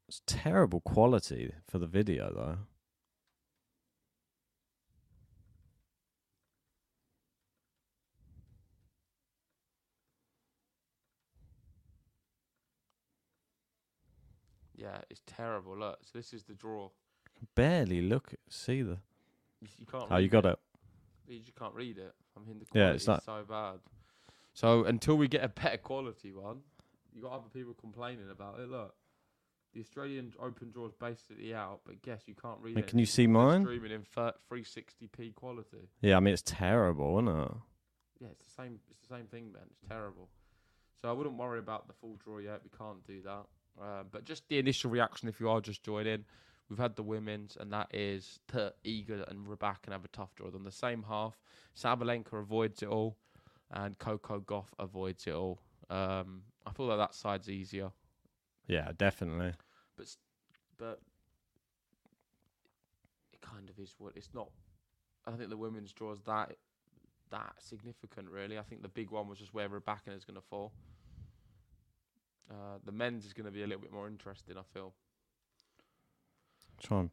It's 0.08 0.22
terrible 0.26 0.80
quality 0.82 1.54
for 1.68 1.80
the 1.80 1.88
video 1.88 2.32
though. 2.34 2.58
Yeah, 14.76 14.98
it's 15.10 15.22
terrible. 15.26 15.78
Look, 15.78 16.00
so 16.04 16.18
this 16.18 16.34
is 16.34 16.44
the 16.44 16.54
draw. 16.54 16.90
Barely 17.56 18.02
look 18.02 18.34
see 18.50 18.82
the. 18.82 18.98
You, 19.62 19.68
you 19.80 19.86
can't. 19.86 20.06
Oh, 20.10 20.18
you 20.18 20.28
got 20.30 20.46
it. 20.46 20.58
You 21.28 21.40
just 21.40 21.56
can't 21.56 21.74
read 21.74 21.98
it. 21.98 22.14
I 22.36 22.46
mean, 22.46 22.60
the 22.60 22.66
Yeah, 22.80 22.92
it's 22.92 23.04
is 23.04 23.08
like- 23.08 23.22
so 23.24 23.44
bad. 23.48 23.80
So 24.56 24.84
until 24.86 25.16
we 25.16 25.28
get 25.28 25.44
a 25.44 25.50
better 25.50 25.78
quality 25.78 26.32
one, 26.32 26.60
you 27.12 27.22
got 27.24 27.32
other 27.32 27.50
people 27.52 27.74
complaining 27.74 28.30
about 28.30 28.60
it. 28.60 28.70
Look, 28.70 28.94
the 29.74 29.82
Australian 29.82 30.34
Open 30.40 30.72
draw 30.72 30.88
is 30.88 30.94
basically 30.94 31.54
out, 31.54 31.82
but 31.86 32.02
guess 32.02 32.22
you 32.28 32.36
can't 32.36 32.60
read 32.62 32.78
it. 32.78 32.88
can 32.88 33.00
you 33.00 33.06
see 33.06 33.28
mine? 33.28 33.62
Streaming 33.62 33.92
in 33.92 34.04
360p 34.04 35.36
quality. 35.36 35.90
Yeah, 36.02 36.18
I 36.18 36.20
mean 36.20 36.34
it's 36.34 36.44
terrible, 36.46 37.20
isn't 37.20 37.28
it? 37.28 37.52
Yeah, 38.20 38.28
it's 38.32 38.44
the 38.44 38.62
same. 38.64 38.80
It's 38.90 39.08
the 39.08 39.16
same 39.16 39.26
thing, 39.26 39.52
man. 39.52 39.64
It's 39.70 39.90
terrible. 39.90 40.30
So 41.02 41.10
I 41.10 41.12
wouldn't 41.12 41.38
worry 41.38 41.60
about 41.60 41.88
the 41.88 41.94
full 41.94 42.18
draw 42.24 42.38
yet. 42.38 42.62
We 42.64 42.70
can't 42.78 43.06
do 43.06 43.22
that. 43.24 43.46
Uh, 43.82 44.04
but 44.10 44.24
just 44.24 44.48
the 44.48 44.60
initial 44.60 44.92
reaction, 44.92 45.28
if 45.28 45.40
you 45.40 45.50
are 45.50 45.60
just 45.60 45.84
joining, 45.84 46.24
we've 46.70 46.80
had 46.80 46.96
the 46.96 47.04
women's, 47.04 47.58
and 47.60 47.74
that 47.74 47.88
is 47.94 48.40
that 48.54 48.76
Iga 48.86 49.30
and 49.30 49.48
Rebecca 49.48 49.80
can 49.84 49.94
have 49.94 50.06
a 50.06 50.10
tough 50.10 50.34
draw. 50.36 50.48
On 50.54 50.64
the 50.64 50.72
same 50.72 51.04
half, 51.10 51.38
Sabalenka 51.76 52.40
avoids 52.40 52.84
it 52.84 52.90
all, 52.90 53.18
and 53.72 53.98
Coco 54.00 54.40
Gauff 54.40 54.68
avoids 54.80 55.28
it 55.28 55.34
all. 55.34 55.60
Um, 55.90 56.44
I 56.66 56.72
feel 56.72 56.86
like 56.86 57.00
that 57.00 57.16
side's 57.16 57.50
easier, 57.50 57.92
Yeah, 58.68 58.92
definitely. 58.98 59.54
but 59.98 60.04
s- 60.04 60.18
but 60.78 61.00
it 63.34 63.42
kind 63.42 63.70
of 63.70 63.78
is 63.80 63.94
what 63.98 64.14
it's 64.16 64.30
not. 64.34 64.50
I 65.26 65.30
don't 65.30 65.38
think 65.38 65.50
the 65.50 65.58
women's 65.58 65.92
draw 65.94 66.12
is 66.12 66.22
that 66.22 66.56
that 67.30 67.56
significant, 67.60 68.30
really. 68.30 68.58
I 68.58 68.62
think 68.62 68.82
the 68.84 68.88
big 68.90 69.10
one 69.12 69.28
was 69.28 69.40
just 69.40 69.54
where 69.54 69.68
Rebecca 69.70 70.12
is 70.12 70.24
going 70.26 70.36
to 70.36 70.42
fall. 70.50 70.72
Uh, 72.50 72.78
the 72.86 72.92
men's 72.92 73.26
is 73.26 73.34
going 73.34 73.46
to 73.46 73.52
be 73.52 73.64
a 73.64 73.68
little 73.68 73.82
bit 73.82 73.92
more 73.92 74.08
interesting, 74.08 74.58
I 74.58 74.62
feel. 74.74 74.94
Try 76.82 77.00
and. 77.02 77.10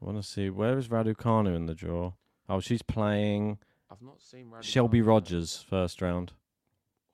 I 0.00 0.04
want 0.04 0.16
to 0.18 0.22
see 0.28 0.50
where 0.50 0.78
is 0.78 0.88
Raducanu 0.88 1.54
in 1.54 1.66
the 1.66 1.74
draw. 1.74 2.12
Oh, 2.48 2.60
she's 2.60 2.82
playing 2.82 3.58
I've 3.90 4.02
not 4.02 4.20
seen 4.20 4.50
Shelby. 4.60 5.00
Rogers 5.00 5.64
first 5.68 6.02
round. 6.02 6.32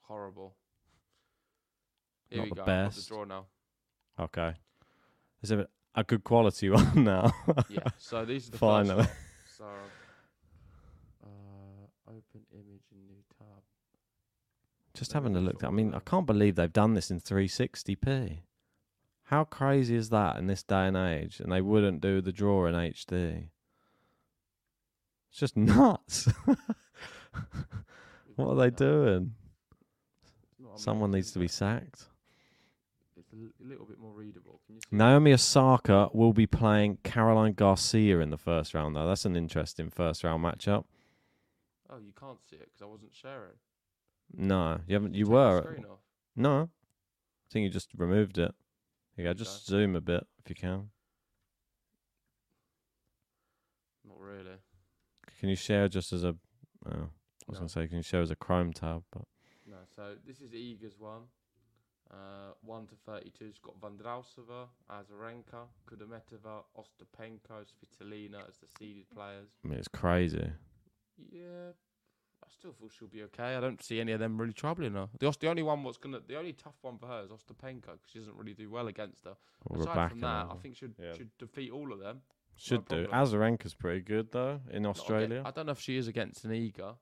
Horrible. 0.08 0.54
Here 2.30 2.38
Not 2.38 2.44
we 2.44 2.48
the 2.50 2.54
go. 2.56 2.62
I've 2.62 2.66
got 2.66 2.84
best. 2.86 2.96
the 3.08 3.14
draw 3.14 3.24
now. 3.24 3.46
Okay, 4.20 4.54
is 5.42 5.50
it 5.52 5.68
a 5.94 6.02
good 6.04 6.24
quality 6.24 6.70
one 6.70 7.04
now? 7.04 7.32
Yeah. 7.68 7.80
So 7.98 8.24
these 8.24 8.48
are 8.48 8.50
the 8.52 8.58
Finally. 8.58 8.94
lot. 9.02 9.10
So, 9.58 9.64
uh, 11.24 11.86
open 12.08 12.42
image 12.52 12.84
in 12.92 13.06
new 13.08 13.22
tab. 13.36 13.62
Just 14.94 15.12
having 15.12 15.34
a 15.34 15.40
look. 15.40 15.64
I 15.64 15.70
mean, 15.70 15.92
I 15.94 15.98
can't 15.98 16.26
believe 16.26 16.54
they've 16.54 16.72
done 16.72 16.94
this 16.94 17.10
in 17.10 17.18
360p. 17.20 18.38
How 19.24 19.42
crazy 19.42 19.96
is 19.96 20.10
that 20.10 20.36
in 20.36 20.46
this 20.46 20.62
day 20.62 20.86
and 20.86 20.96
age? 20.96 21.40
And 21.40 21.50
they 21.50 21.60
wouldn't 21.60 22.00
do 22.00 22.20
the 22.20 22.30
draw 22.30 22.66
in 22.66 22.74
HD. 22.76 23.48
It's 25.30 25.40
just 25.40 25.56
nuts. 25.56 26.28
what 28.36 28.48
are 28.50 28.54
they 28.54 28.70
doing? 28.70 29.34
Someone 30.78 31.10
needs 31.10 31.32
to 31.32 31.38
be 31.38 31.48
sacked. 31.48 32.04
It's 33.16 33.32
a 33.32 33.64
little 33.64 33.84
bit 33.84 33.98
more 33.98 34.12
readable. 34.12 34.60
You? 34.68 34.78
Naomi 34.90 35.32
Osaka 35.32 36.08
will 36.12 36.32
be 36.32 36.46
playing 36.46 36.98
Caroline 37.02 37.52
Garcia 37.52 38.20
in 38.20 38.30
the 38.30 38.38
first 38.38 38.74
round, 38.74 38.94
though. 38.94 39.06
That's 39.08 39.24
an 39.24 39.34
interesting 39.36 39.90
first 39.90 40.22
round 40.24 40.44
matchup. 40.44 40.84
Oh, 41.90 41.98
you 41.98 42.12
can't 42.18 42.38
see 42.48 42.56
it 42.56 42.68
because 42.72 42.82
I 42.82 42.84
wasn't 42.86 43.12
sharing. 43.14 43.56
No, 44.32 44.80
you 44.86 44.94
haven't. 44.94 45.14
You 45.14 45.24
the 45.24 45.30
were. 45.30 45.76
off. 45.90 45.98
No, 46.36 46.62
I 46.62 47.46
think 47.52 47.64
you 47.64 47.70
just 47.70 47.88
removed 47.96 48.38
it. 48.38 48.54
Here 49.16 49.24
you 49.24 49.30
go. 49.30 49.34
Just 49.34 49.68
Okay. 49.68 49.78
zoom 49.80 49.96
a 49.96 50.00
bit 50.00 50.24
if 50.38 50.48
you 50.48 50.54
can. 50.54 50.90
Not 54.06 54.20
really. 54.20 54.58
Can 55.40 55.48
you 55.48 55.56
share 55.56 55.88
just 55.88 56.12
as 56.12 56.24
a? 56.24 56.36
Oh, 56.86 56.90
I 56.90 56.94
was 57.48 57.54
No. 57.54 57.60
gonna 57.60 57.68
say, 57.68 57.88
can 57.88 57.96
you 57.96 58.02
share 58.02 58.20
as 58.22 58.30
a 58.30 58.36
Chrome 58.36 58.72
tab? 58.72 59.02
But. 59.10 59.24
So 59.98 60.14
this 60.24 60.40
is 60.40 60.52
Iga's 60.52 60.96
one. 60.96 61.22
Uh, 62.08 62.54
1 62.62 62.86
to 62.86 62.94
32 63.04 63.44
It's 63.46 63.58
got 63.58 63.78
Vondrousova, 63.80 64.68
Azarenka, 64.88 65.66
Kudermetova, 65.90 66.62
Ostapenko, 66.78 67.64
Svitolina 67.66 68.48
as 68.48 68.56
the 68.58 68.68
seeded 68.78 69.10
players. 69.10 69.48
I 69.64 69.68
mean, 69.68 69.78
it's 69.78 69.88
crazy. 69.88 70.50
Yeah, 71.30 71.72
I 72.42 72.46
still 72.48 72.72
feel 72.72 72.88
she'll 72.88 73.08
be 73.08 73.24
okay. 73.24 73.56
I 73.56 73.60
don't 73.60 73.82
see 73.82 74.00
any 74.00 74.12
of 74.12 74.20
them 74.20 74.40
really 74.40 74.52
troubling 74.52 74.94
her. 74.94 75.08
The, 75.18 75.36
the 75.40 75.48
only 75.48 75.64
one 75.64 75.82
what's 75.82 75.98
gonna, 75.98 76.20
the 76.26 76.38
only 76.38 76.52
tough 76.52 76.76
one 76.80 76.96
for 76.96 77.08
her 77.08 77.24
is 77.24 77.30
Ostapenko 77.30 77.82
because 77.82 78.08
she 78.10 78.20
doesn't 78.20 78.36
really 78.36 78.54
do 78.54 78.70
well 78.70 78.86
against 78.86 79.24
her. 79.24 79.34
Or 79.66 79.80
Aside 79.80 80.10
from 80.10 80.20
that, 80.20 80.46
I 80.46 80.52
or- 80.52 80.60
think 80.62 80.76
should 80.76 80.94
yeah. 81.02 81.14
should 81.14 81.36
defeat 81.38 81.72
all 81.72 81.92
of 81.92 81.98
them. 81.98 82.22
Should 82.56 82.86
do. 82.88 83.06
Azarenka's 83.08 83.74
pretty 83.74 84.00
good 84.00 84.30
though 84.30 84.60
in 84.70 84.84
Not 84.84 84.90
aga- 84.90 85.00
Australia. 85.00 85.42
I 85.44 85.50
don't 85.50 85.66
know 85.66 85.72
if 85.72 85.80
she 85.80 85.96
is 85.96 86.06
against 86.08 86.44
an 86.44 86.52
Iga. 86.52 86.94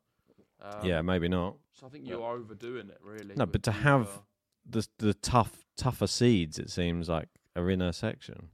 Um, 0.73 0.87
yeah, 0.87 1.02
maybe 1.02 1.28
not. 1.28 1.56
So 1.73 1.87
I 1.87 1.90
think 1.90 2.06
you're 2.08 2.23
overdoing 2.23 2.88
it, 2.88 2.99
really. 3.02 3.35
No, 3.37 3.46
but 3.46 3.62
to 3.64 3.73
have 3.73 4.23
the 4.68 4.87
the 4.99 5.14
tough 5.14 5.64
tougher 5.76 6.06
seeds, 6.06 6.58
it 6.58 6.70
seems 6.70 7.08
like 7.08 7.28
are 7.54 7.70
in 7.70 7.80
her 7.80 7.92
section. 7.92 8.49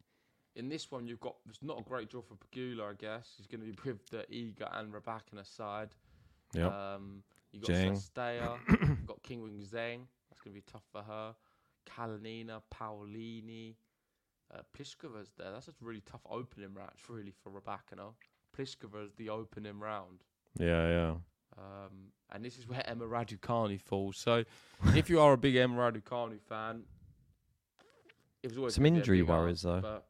in 0.54 0.68
this 0.68 0.90
one, 0.90 1.06
you've 1.06 1.20
got 1.20 1.36
it's 1.48 1.62
not 1.62 1.80
a 1.80 1.82
great 1.82 2.10
draw 2.10 2.20
for 2.22 2.34
Pegula, 2.34 2.90
I 2.90 2.94
guess. 2.98 3.30
He's 3.36 3.46
going 3.46 3.60
to 3.60 3.66
be 3.66 3.76
with 3.90 4.06
the 4.10 4.24
Iga 4.30 4.78
and 4.78 4.92
Rybakina 4.92 5.46
side. 5.46 5.90
Yep. 6.54 6.72
Um, 6.72 7.22
you 7.52 7.60
got. 7.60 7.70
Cirstea, 7.70 8.58
you've 8.68 9.06
got 9.06 9.22
Qinwen 9.22 9.60
Zheng. 9.66 10.00
That's 10.28 10.40
going 10.42 10.54
to 10.54 10.60
be 10.60 10.64
tough 10.70 10.84
for 10.92 11.02
her. 11.02 11.34
Kalinina, 11.88 12.60
Paolini, 12.72 13.74
uh, 14.54 14.60
Pliskova's 14.76 15.30
there. 15.38 15.50
That's 15.52 15.68
a 15.68 15.72
really 15.80 16.02
tough 16.02 16.20
opening 16.30 16.74
match, 16.74 17.00
really, 17.08 17.32
for 17.42 17.50
Rybakina. 17.50 18.12
Pliskova's 18.56 19.14
the 19.16 19.30
opening 19.30 19.78
round. 19.80 20.22
Yeah, 20.58 20.86
yeah. 20.88 21.14
Um, 21.58 22.12
and 22.30 22.44
this 22.44 22.58
is 22.58 22.66
where 22.66 22.82
Emma 22.88 23.04
Raducanu 23.04 23.80
falls. 23.80 24.16
So, 24.16 24.44
if 24.94 25.10
you 25.10 25.20
are 25.20 25.34
a 25.34 25.36
big 25.36 25.56
Emma 25.56 25.76
Raducanu 25.76 26.40
fan, 26.40 26.82
it 28.42 28.48
was 28.48 28.58
always 28.58 28.74
Some 28.74 28.84
gonna 28.84 28.92
be 28.92 28.96
a 28.96 29.00
injury 29.00 29.22
worries 29.22 29.62
though. 29.62 30.00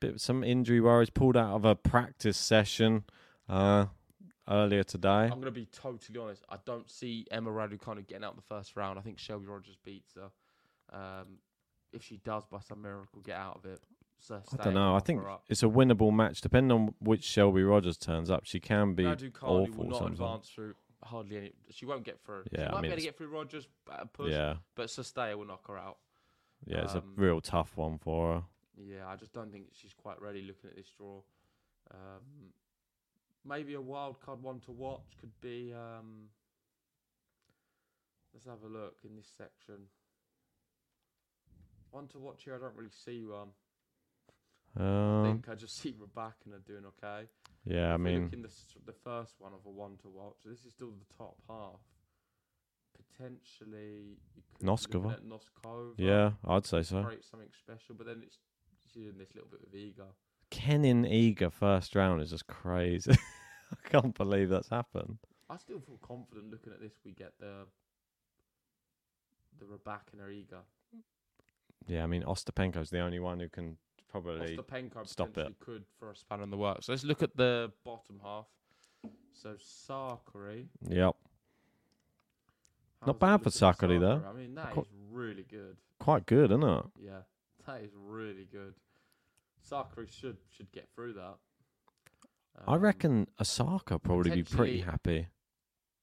Bit 0.00 0.20
some 0.20 0.42
injury 0.42 0.80
worries 0.80 1.10
pulled 1.10 1.36
out 1.36 1.54
of 1.54 1.64
a 1.64 1.74
practice 1.74 2.36
session 2.36 3.04
uh, 3.48 3.86
earlier 4.48 4.82
today. 4.82 5.08
I'm 5.08 5.30
going 5.30 5.42
to 5.42 5.50
be 5.52 5.66
totally 5.66 6.18
honest. 6.18 6.42
I 6.48 6.56
don't 6.64 6.90
see 6.90 7.26
Emma 7.30 7.50
Raducanu 7.50 8.06
getting 8.06 8.24
out 8.24 8.34
the 8.34 8.42
first 8.42 8.76
round. 8.76 8.98
I 8.98 9.02
think 9.02 9.18
Shelby 9.18 9.46
Rogers 9.46 9.76
beats 9.84 10.14
her. 10.14 10.30
Um, 10.92 11.38
if 11.92 12.02
she 12.02 12.16
does, 12.18 12.44
by 12.46 12.58
some 12.60 12.82
miracle, 12.82 13.20
get 13.22 13.36
out 13.36 13.60
of 13.62 13.70
it. 13.70 13.80
So 14.18 14.40
I 14.58 14.64
don't 14.64 14.74
know. 14.74 14.94
I 14.94 15.00
think 15.00 15.22
it's 15.48 15.62
a 15.62 15.66
winnable 15.66 16.12
match, 16.12 16.40
depending 16.40 16.70
on 16.70 16.94
which 17.00 17.24
Shelby 17.24 17.62
Rogers 17.62 17.96
turns 17.96 18.30
up. 18.30 18.44
She 18.44 18.60
can 18.60 18.94
be 18.94 19.04
Raducanu 19.04 19.42
awful 19.42 19.84
will 19.84 19.90
not 19.90 19.98
sometimes. 19.98 20.20
advance 20.20 20.48
through 20.48 20.74
hardly 21.04 21.36
any. 21.36 21.52
She 21.70 21.86
won't 21.86 22.04
get 22.04 22.20
through. 22.20 22.44
Yeah, 22.52 22.60
she 22.60 22.66
I 22.66 22.70
might 22.72 22.74
mean, 22.74 22.82
be 22.82 22.88
able 22.88 22.96
to 22.96 23.02
get 23.02 23.16
through 23.18 23.28
Rogers 23.28 23.66
push. 24.12 24.30
Yeah. 24.30 24.54
but 24.74 24.86
Cirstea 24.88 25.36
will 25.36 25.46
knock 25.46 25.66
her 25.68 25.78
out. 25.78 25.98
Yeah, 26.66 26.82
it's 26.84 26.94
a 26.94 26.98
Um, 26.98 27.14
real 27.16 27.40
tough 27.40 27.76
one 27.76 27.98
for 27.98 28.34
her. 28.34 28.42
Yeah, 28.76 29.06
I 29.08 29.16
just 29.16 29.32
don't 29.32 29.50
think 29.52 29.66
she's 29.72 29.92
quite 29.92 30.20
ready 30.22 30.42
looking 30.42 30.70
at 30.70 30.76
this 30.76 30.88
draw. 30.96 31.20
Um, 31.90 32.52
maybe 33.44 33.74
a 33.74 33.80
wild 33.80 34.20
card 34.20 34.42
one 34.42 34.60
to 34.60 34.70
watch 34.72 35.16
could 35.20 35.38
be. 35.40 35.72
Um, 35.74 36.28
let's 38.32 38.46
have 38.46 38.62
a 38.62 38.68
look 38.68 38.98
in 39.04 39.16
this 39.16 39.28
section. 39.36 39.88
One 41.90 42.08
to 42.08 42.18
watch 42.18 42.44
here, 42.44 42.54
I 42.54 42.58
don't 42.58 42.74
really 42.76 42.90
see 43.04 43.26
one. 43.26 43.48
I 44.76 44.82
Um, 44.82 45.24
think 45.24 45.48
I 45.48 45.54
just 45.54 45.76
see 45.76 45.94
Rebecca 45.98 46.48
doing 46.66 46.86
okay. 46.86 47.28
Yeah, 47.64 47.92
I 47.94 47.96
mean- 47.98 48.24
look 48.24 48.32
in 48.32 48.42
the 48.42 48.50
the 48.86 48.92
first 48.92 49.34
one 49.38 49.52
of 49.52 49.64
a 49.66 49.70
one 49.70 49.96
to 49.98 50.08
watch. 50.08 50.36
This 50.44 50.64
is 50.64 50.72
still 50.72 50.90
the 50.92 51.14
top 51.16 51.36
half. 51.48 51.80
Potentially, 52.94 54.16
you 54.34 54.42
could 54.58 54.66
Noskova. 54.66 55.20
Noskova. 55.22 55.94
Yeah, 55.96 56.32
I'd 56.44 56.66
say 56.66 56.82
so. 56.82 57.02
Create 57.04 57.24
something 57.24 57.50
special, 57.52 57.94
but 57.94 58.06
then 58.06 58.22
it's 58.24 58.38
she's 58.92 59.06
in 59.08 59.18
this 59.18 59.34
little 59.34 59.50
bit 59.50 59.60
of 59.66 59.74
ego. 59.74 60.14
Kenin 60.50 61.04
Iga 61.04 61.52
first 61.52 61.94
round 61.94 62.20
is 62.22 62.30
just 62.30 62.46
crazy. 62.46 63.12
I 63.72 63.88
can't 63.88 64.14
believe 64.14 64.48
that's 64.50 64.68
happened. 64.68 65.18
I 65.48 65.56
still 65.56 65.80
feel 65.80 65.98
confident 65.98 66.50
looking 66.50 66.72
at 66.72 66.80
this. 66.80 66.92
We 67.04 67.12
get 67.12 67.32
the 67.38 67.66
the 69.58 69.66
Rebecca 69.66 70.12
and 70.18 70.30
ego. 70.32 70.62
Yeah, 71.86 72.04
I 72.04 72.06
mean 72.06 72.22
Ostapenko's 72.22 72.90
the 72.90 73.00
only 73.00 73.18
one 73.18 73.40
who 73.40 73.48
can 73.48 73.76
probably 74.12 74.56
Ostapenko 74.56 75.06
stop 75.08 75.28
potentially 75.32 75.46
it. 75.58 75.60
could 75.60 75.84
for 75.98 76.10
a 76.12 76.16
span 76.16 76.40
in 76.42 76.50
the 76.50 76.56
works. 76.56 76.86
So 76.86 76.92
let's 76.92 77.02
look 77.04 77.22
at 77.22 77.36
the 77.36 77.72
bottom 77.84 78.20
half. 78.22 78.46
So 79.32 79.54
Sakkari. 79.88 80.66
Yep. 80.88 81.16
Not 83.06 83.18
bad 83.18 83.42
for 83.42 83.50
Sakkari 83.50 83.98
though. 83.98 84.22
I 84.28 84.32
mean, 84.32 84.54
that 84.54 84.68
is 84.68 84.74
Quite- 84.74 84.86
really 85.10 85.42
good. 85.50 85.76
Quite 85.98 86.26
good, 86.26 86.50
isn't 86.52 86.62
it? 86.62 86.84
Yeah, 87.00 87.22
that 87.66 87.80
is 87.82 87.90
really 87.96 88.46
good. 88.50 88.74
Sakkari 89.68 90.08
should 90.10 90.36
should 90.48 90.70
get 90.72 90.88
through 90.94 91.14
that. 91.14 91.34
I 92.68 92.76
reckon 92.76 93.26
Osaka 93.40 93.98
probably 93.98 94.30
be 94.30 94.42
pretty 94.42 94.42
Um, 94.42 94.44
potentially- 94.44 94.80
happy. 94.82 95.28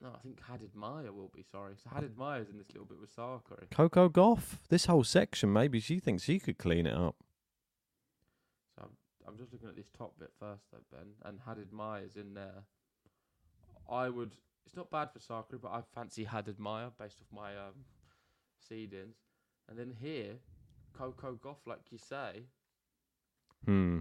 No, 0.01 0.09
I 0.15 0.17
think 0.19 0.39
Haddad 0.41 0.73
Maia 0.75 1.11
will 1.11 1.29
be. 1.35 1.43
Sorry, 1.43 1.73
so 1.75 1.89
Haddad 1.89 2.17
Maia's 2.17 2.49
in 2.49 2.57
this 2.57 2.69
little 2.69 2.85
bit 2.85 2.99
with 3.01 3.13
Sakkari. 3.13 3.69
Coco 3.69 4.07
Gauff, 4.07 4.57
this 4.69 4.85
whole 4.85 5.03
section, 5.03 5.51
maybe 5.51 5.81
she 5.81 5.99
thinks 5.99 6.23
she 6.23 6.39
could 6.39 6.57
clean 6.57 6.87
it 6.87 6.95
up. 6.95 7.17
I'm, 9.29 9.37
just 9.37 9.51
looking 9.53 9.69
at 9.69 9.75
this 9.75 9.89
top 9.97 10.13
bit 10.19 10.31
first, 10.39 10.63
though, 10.71 10.79
Ben, 10.91 11.07
and 11.25 11.39
Haddad 11.45 11.71
Maia's 11.71 12.15
in 12.15 12.33
there. 12.33 12.63
I 13.89 14.09
would. 14.09 14.35
It's 14.65 14.75
not 14.75 14.91
bad 14.91 15.09
for 15.11 15.19
Sakkari, 15.19 15.59
but 15.61 15.71
I 15.71 15.81
fancy 15.95 16.23
Haddad 16.23 16.59
Maia 16.59 16.89
based 16.99 17.17
off 17.21 17.27
my 17.35 17.55
um, 17.57 17.73
seedings. 18.71 19.15
And 19.67 19.77
then 19.79 19.93
here, 19.99 20.33
Coco 20.97 21.33
Gauff, 21.43 21.65
like 21.65 21.79
you 21.91 21.97
say, 21.97 22.43
Hmm. 23.65 23.99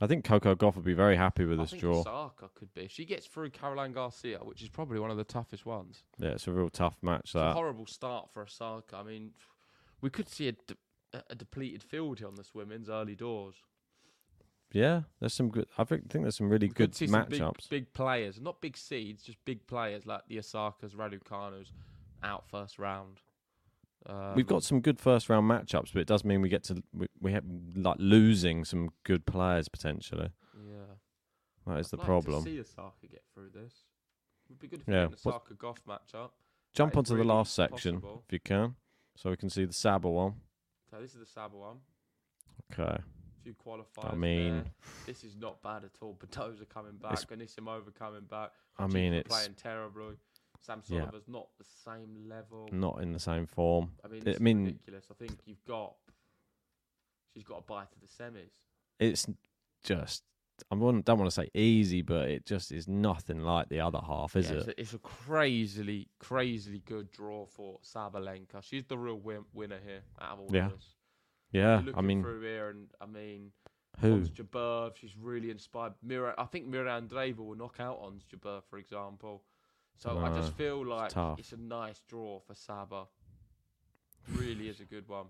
I 0.00 0.06
think 0.06 0.24
Coco 0.24 0.54
Gauff 0.54 0.76
would 0.76 0.84
be 0.84 0.92
very 0.92 1.16
happy 1.16 1.44
with 1.46 1.58
I 1.58 1.62
this 1.62 1.70
think 1.70 1.80
draw. 1.82 2.00
Osaka 2.00 2.50
could 2.54 2.72
be. 2.74 2.82
If 2.82 2.90
she 2.92 3.04
gets 3.06 3.26
through 3.26 3.50
Caroline 3.50 3.92
Garcia, 3.92 4.38
which 4.42 4.62
is 4.62 4.68
probably 4.68 4.98
one 5.00 5.10
of 5.10 5.16
the 5.16 5.24
toughest 5.24 5.64
ones. 5.64 6.02
Yeah, 6.18 6.30
it's 6.30 6.46
a 6.46 6.52
real 6.52 6.68
tough 6.68 6.98
match. 7.02 7.22
It's 7.24 7.34
a 7.34 7.38
That. 7.38 7.54
horrible 7.54 7.86
start 7.86 8.28
for 8.32 8.40
a 8.40 8.44
Osaka. 8.44 8.96
I 8.96 9.02
mean, 9.02 9.30
we 10.02 10.10
could 10.10 10.28
see 10.28 10.48
a, 10.48 10.52
de- 10.52 10.76
a- 11.14 11.22
a 11.30 11.34
depleted 11.34 11.82
field 11.82 12.18
here 12.18 12.28
on 12.28 12.34
this 12.36 12.54
women's 12.54 12.88
early 12.90 13.14
doors. 13.14 13.56
Yeah, 14.72 15.02
there's 15.20 15.32
some 15.34 15.48
good. 15.50 15.66
I 15.78 15.84
think 15.84 16.10
there's 16.10 16.36
some 16.36 16.48
really 16.48 16.66
We 16.68 16.74
good 16.74 16.94
some 16.94 17.06
big, 17.06 17.40
matchups. 17.40 17.68
big 17.68 17.92
players, 17.92 18.40
not 18.40 18.60
big 18.60 18.76
seeds, 18.76 19.22
just 19.22 19.38
big 19.44 19.66
players 19.66 20.06
like 20.06 20.22
the 20.28 20.36
Osakas, 20.38 20.94
Raducanu's 20.94 21.72
out 22.22 22.48
first 22.50 22.78
round. 22.78 23.20
Um, 24.06 24.34
We've 24.34 24.46
got 24.46 24.62
some 24.62 24.80
good 24.80 24.98
first 25.00 25.28
round 25.28 25.48
matchups, 25.50 25.92
but 25.92 26.00
it 26.00 26.06
does 26.06 26.24
mean 26.24 26.40
we 26.42 26.48
get 26.48 26.64
to 26.64 26.82
we, 26.92 27.06
we 27.20 27.32
have 27.32 27.44
like 27.74 27.96
losing 27.98 28.64
some 28.64 28.90
good 29.04 29.24
players 29.26 29.68
potentially. 29.68 30.30
Yeah, 30.56 30.94
That 31.66 31.78
is 31.80 31.86
I'd 31.86 31.90
the 31.92 31.96
like 31.98 32.06
problem. 32.06 32.44
To 32.44 32.50
see 32.50 32.60
Osaka 32.60 33.06
get 33.10 33.22
through 33.34 33.50
this. 33.54 33.72
Would 34.48 34.58
be 34.60 34.68
good 34.68 34.80
if 34.80 34.86
we 34.86 34.94
Yeah, 34.94 35.04
an 35.06 35.12
Osaka 35.14 35.54
Gauff 35.54 35.78
matchup. 35.88 36.30
Jump 36.74 36.92
That 36.92 36.98
onto 36.98 37.10
the 37.10 37.16
really 37.16 37.28
last 37.28 37.54
section 37.54 38.00
possible. 38.00 38.22
if 38.26 38.32
you 38.32 38.40
can, 38.40 38.74
so 39.16 39.30
we 39.30 39.36
can 39.36 39.48
see 39.50 39.64
the 39.64 39.72
Saber 39.72 40.08
one. 40.10 40.34
So 40.90 41.00
this 41.00 41.14
is 41.14 41.20
the 41.20 41.26
Saba 41.26 41.56
one. 41.56 41.78
Okay. 42.72 42.98
Few 43.46 43.54
qualifiers. 43.54 44.16
mean- 44.16 44.54
there. 44.54 44.64
this 45.06 45.22
is 45.24 45.36
not 45.36 45.62
bad 45.62 45.84
at 45.84 45.92
all. 46.00 46.14
Badosa 46.20 46.68
coming 46.68 46.96
back, 46.96 47.12
Anisimova 47.12 47.94
coming 47.94 48.22
back. 48.28 48.50
I 48.78 48.86
mean, 48.88 49.12
it's- 49.12 49.32
playing 49.32 49.54
terribly. 49.54 50.16
Sam 50.60 50.82
Yeah. 50.88 51.10
Not 51.28 51.48
the 51.58 51.64
same 51.84 52.28
level. 52.28 52.68
Not 52.72 53.00
in 53.00 53.12
the 53.12 53.20
same 53.20 53.46
form. 53.46 53.92
I 54.04 54.08
mean, 54.08 54.22
I 54.28 54.36
mean, 54.40 54.64
ridiculous. 54.64 55.04
I 55.10 55.14
think 55.14 55.38
you've 55.44 55.64
got. 55.64 55.94
She's 57.34 57.44
got 57.44 57.58
a 57.58 57.62
bite 57.62 57.90
to 57.92 58.00
the 58.00 58.06
semis. 58.08 58.50
it's 58.98 59.26
just 59.84 60.24
I 60.72 60.74
don't 60.74 60.80
want 60.80 61.04
to 61.26 61.30
say 61.30 61.50
easy, 61.54 62.00
but 62.02 62.30
it 62.30 62.46
just 62.46 62.72
is 62.72 62.88
nothing 62.88 63.42
like 63.42 63.68
the 63.68 63.80
other 63.80 64.00
half, 64.04 64.34
is 64.34 64.50
Yeah, 64.50 64.56
it? 64.56 64.58
It's 64.58 64.68
a, 64.68 64.80
it's 64.80 64.92
a 64.94 64.98
crazily, 64.98 66.08
crazily 66.18 66.78
good 66.84 67.12
draw 67.12 67.44
for 67.46 67.78
Sabalenka. 67.84 68.62
She's 68.62 68.84
the 68.86 68.96
real 68.96 69.16
win- 69.20 69.44
winner 69.52 69.78
here 69.84 70.00
out 70.18 70.32
of 70.32 70.40
all 70.40 70.48
Yeah. 70.50 70.66
of 70.66 70.72
this. 70.72 70.95
Yeah, 71.52 71.82
I 71.94 72.00
mean- 72.00 72.22
through 72.22 72.42
here, 72.42 72.70
and 72.70 72.88
I 73.00 73.06
mean, 73.06 73.52
Who? 74.00 74.14
Ons 74.14 74.30
Jabeur, 74.30 74.94
she's 74.96 75.16
really 75.16 75.50
inspired. 75.50 75.94
Mirra, 76.06 76.34
I 76.36 76.44
think 76.44 76.68
Mirra 76.68 77.00
Andreeva 77.00 77.38
will 77.38 77.54
knock 77.56 77.76
out 77.80 77.98
on 78.02 78.20
Jabeur, 78.30 78.62
for 78.68 78.78
example. 78.78 79.42
So 79.96 80.18
I 80.18 80.28
just 80.36 80.52
feel 80.52 80.84
like 80.84 81.08
tough. 81.08 81.38
it's 81.38 81.52
a 81.52 81.56
nice 81.56 82.02
draw 82.06 82.40
for 82.40 82.54
Saba. 82.54 83.04
Really 84.34 84.68
is 84.68 84.80
a 84.80 84.84
good 84.84 85.08
one. 85.08 85.26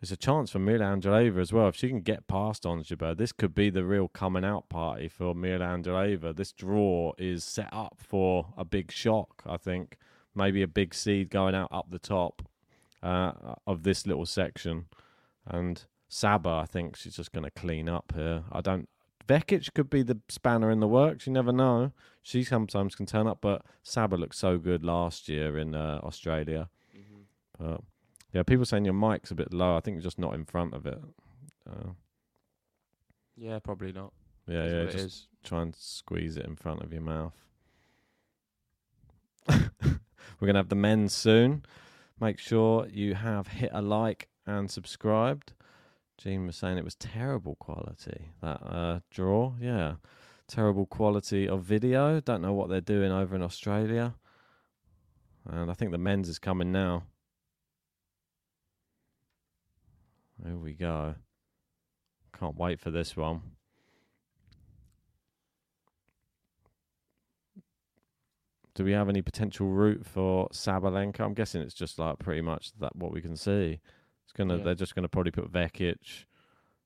There's 0.00 0.12
a 0.12 0.16
chance 0.16 0.50
for 0.50 0.58
Mila 0.58 0.84
Andreeva 0.84 1.38
as 1.40 1.52
well. 1.52 1.68
If 1.68 1.76
she 1.76 1.88
can 1.88 2.00
get 2.02 2.26
past 2.26 2.66
Ons 2.66 2.88
Jabeur, 2.88 3.16
this 3.16 3.32
could 3.32 3.54
be 3.54 3.70
the 3.70 3.84
real 3.84 4.08
coming 4.08 4.44
out 4.44 4.68
party 4.68 5.08
for 5.08 5.34
Mila 5.34 5.64
Andreeva. 5.64 6.36
This 6.36 6.52
draw 6.52 7.12
is 7.16 7.42
set 7.42 7.70
up 7.72 7.96
for 7.98 8.52
a 8.58 8.64
big 8.66 8.92
shock, 8.92 9.42
I 9.46 9.56
think. 9.56 9.96
Maybe 10.34 10.60
a 10.60 10.68
big 10.68 10.94
seed 10.94 11.30
going 11.30 11.54
out 11.54 11.68
up 11.70 11.90
the 11.90 11.98
top 11.98 12.42
uh, 13.02 13.32
of 13.66 13.84
this 13.84 14.06
little 14.06 14.26
section. 14.26 14.86
And 15.46 15.84
Saba, 16.08 16.48
I 16.62 16.66
think 16.66 16.96
she's 16.96 17.16
just 17.16 17.32
going 17.32 17.44
to 17.44 17.50
clean 17.50 17.88
up 17.88 18.12
here. 18.14 18.44
I 18.52 18.60
don't. 18.60 18.88
Vekic 19.26 19.72
could 19.74 19.88
be 19.88 20.02
the 20.02 20.18
spanner 20.28 20.70
in 20.70 20.80
the 20.80 20.88
works. 20.88 21.26
You 21.26 21.32
never 21.32 21.52
know. 21.52 21.92
She 22.22 22.44
sometimes 22.44 22.94
can 22.94 23.06
turn 23.06 23.26
up, 23.26 23.38
but 23.40 23.62
Saba 23.82 24.16
looked 24.16 24.34
so 24.34 24.58
good 24.58 24.84
last 24.84 25.28
year 25.28 25.58
in 25.58 25.74
uh, 25.74 26.00
Australia. 26.02 26.68
But 27.58 27.80
Yeah, 28.32 28.42
people 28.42 28.64
saying 28.66 28.84
your 28.84 28.94
mic's 28.94 29.30
a 29.30 29.34
bit 29.34 29.52
low. 29.54 29.76
I 29.76 29.80
think 29.80 29.94
you're 29.94 30.02
just 30.02 30.18
not 30.18 30.34
in 30.34 30.44
front 30.44 30.74
of 30.74 30.84
it. 30.86 31.00
Uh, 31.68 31.90
Yeah, 33.36 33.58
probably 33.60 33.92
not. 33.92 34.12
yeah, 34.46 34.64
Is 34.64 34.72
yeah. 34.72 34.84
Just 34.92 35.04
is. 35.04 35.28
try 35.42 35.62
and 35.62 35.74
squeeze 35.74 36.36
it 36.36 36.44
in 36.44 36.56
front 36.56 36.82
of 36.82 36.92
your 36.92 37.02
mouth. 37.02 37.34
We're 39.48 40.46
gonna 40.46 40.58
have 40.58 40.68
the 40.68 40.74
men 40.76 41.08
soon. 41.08 41.64
Make 42.20 42.38
sure 42.38 42.86
you 42.88 43.14
have 43.14 43.48
hit 43.48 43.70
a 43.72 43.82
like 43.82 44.28
and 44.46 44.70
subscribed. 44.70 45.52
Gene 46.16 46.46
was 46.46 46.56
saying 46.56 46.78
it 46.78 46.84
was 46.84 46.94
terrible 46.94 47.56
quality 47.56 48.32
that 48.40 48.62
uh, 48.62 49.00
draw. 49.10 49.54
Yeah, 49.60 49.94
terrible 50.46 50.86
quality 50.86 51.48
of 51.48 51.62
video. 51.62 52.20
Don't 52.20 52.42
know 52.42 52.52
what 52.52 52.68
they're 52.68 52.80
doing 52.80 53.10
over 53.10 53.34
in 53.34 53.42
Australia. 53.42 54.14
And 55.48 55.70
I 55.70 55.74
think 55.74 55.90
the 55.90 55.98
men's 55.98 56.28
is 56.28 56.38
coming 56.38 56.72
now. 56.72 57.04
Here 60.42 60.56
we 60.56 60.72
go. 60.74 61.14
Can't 62.38 62.56
wait 62.56 62.80
for 62.80 62.90
this 62.90 63.16
one. 63.16 63.42
Do 68.74 68.84
we 68.84 68.92
have 68.92 69.08
any 69.08 69.22
potential 69.22 69.68
route 69.68 70.04
for 70.04 70.48
Sabalenka? 70.48 71.20
I'm 71.20 71.34
guessing 71.34 71.62
it's 71.62 71.74
just 71.74 71.98
like 71.98 72.18
pretty 72.18 72.40
much 72.40 72.72
that 72.80 72.96
what 72.96 73.12
we 73.12 73.20
can 73.20 73.36
see. 73.36 73.80
Gonna 74.36 74.56
Yeah. 74.58 74.62
they're 74.64 74.74
just 74.74 74.94
gonna 74.94 75.08
probably 75.08 75.32
put 75.32 75.50
Vekic, 75.52 76.24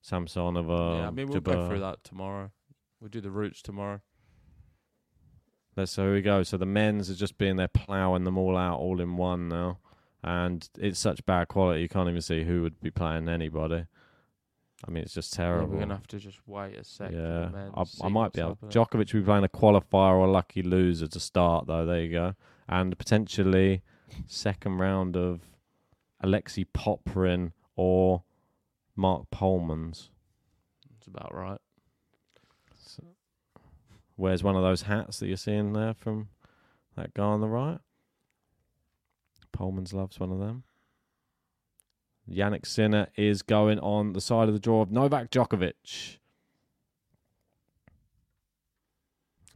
Samsonova. 0.05 0.99
yeah, 0.99 1.09
I 1.09 1.11
mean 1.11 1.29
we'll 1.29 1.41
go 1.41 1.69
through 1.69 1.81
that 1.81 2.05
tomorrow. 2.05 2.51
We'll 3.01 3.11
do 3.11 3.21
the 3.21 3.31
routes 3.31 3.63
tomorrow. 3.63 4.01
Let's 5.77 5.93
so 5.93 6.05
here 6.05 6.15
we 6.15 6.23
go. 6.23 6.43
So 6.43 6.57
the 6.57 6.67
men's 6.67 7.11
are 7.11 7.15
just 7.15 7.39
being 7.39 7.57
there 7.57 7.69
ploughing 7.69 8.25
them 8.25 8.37
all 8.39 8.57
out 8.57 8.81
all 8.81 9.01
in 9.01 9.17
one 9.17 9.49
now. 9.49 9.79
And 10.25 10.69
it's 10.77 10.99
such 10.99 11.25
bad 11.27 11.47
quality 11.49 11.81
you 11.83 11.89
can't 11.89 12.09
even 12.09 12.21
see 12.21 12.43
who 12.43 12.63
would 12.63 12.81
be 12.81 12.91
playing 12.91 13.29
anybody. 13.29 13.87
I 14.87 14.91
mean 14.91 15.05
it's 15.05 15.15
just 15.15 15.33
Yeah, 15.37 15.45
terrible. 15.45 15.69
we're 15.75 15.81
gonna 15.81 15.95
have 15.95 16.07
to 16.09 16.19
just 16.19 16.41
wait 16.47 16.77
a 16.77 16.85
sec. 16.85 17.13
Yeah, 17.13 17.51
I, 17.75 17.85
I 18.03 18.09
might 18.09 18.33
be 18.33 18.41
able. 18.41 18.57
Djokovic 18.67 19.13
will 19.15 19.21
be 19.21 19.25
playing 19.27 19.45
a 19.45 19.49
qualifier 19.49 20.15
or 20.15 20.27
a 20.27 20.31
lucky 20.31 20.63
loser 20.63 21.07
to 21.09 21.21
start, 21.21 21.67
though. 21.67 21.87
There 21.87 22.01
you 22.01 22.11
go, 22.13 22.35
and 22.69 22.97
potentially 22.99 23.83
second 24.27 24.79
round 24.79 25.17
of 25.17 25.41
Alexei 26.21 26.65
Popyrin 26.65 27.53
or 27.77 28.23
Marc 28.97 29.31
Polmans. 29.31 30.09
That's 30.91 31.07
about 31.07 31.35
right. 31.35 31.61
Wears 34.17 34.43
one 34.43 34.57
of 34.57 34.63
those 34.63 34.83
hats 34.83 35.21
that 35.21 35.29
you're 35.29 35.37
seeing 35.37 35.75
there 35.75 35.95
from 35.95 36.29
that 36.97 37.15
guy 37.15 37.23
on 37.23 37.41
the 37.41 37.49
right. 37.49 37.79
Polmans 39.57 39.93
loves 39.93 40.19
one 40.19 40.33
of 40.33 40.41
them. 40.41 40.65
Jannik 42.29 42.67
Sinner 42.67 43.07
is 43.17 43.43
going 43.43 43.79
on 43.79 44.13
the 44.13 44.21
side 44.21 44.49
of 44.49 44.55
the 44.55 44.61
draw 44.61 44.83
of 44.83 44.91
Novak 44.91 45.31
Djokovic. 45.31 46.19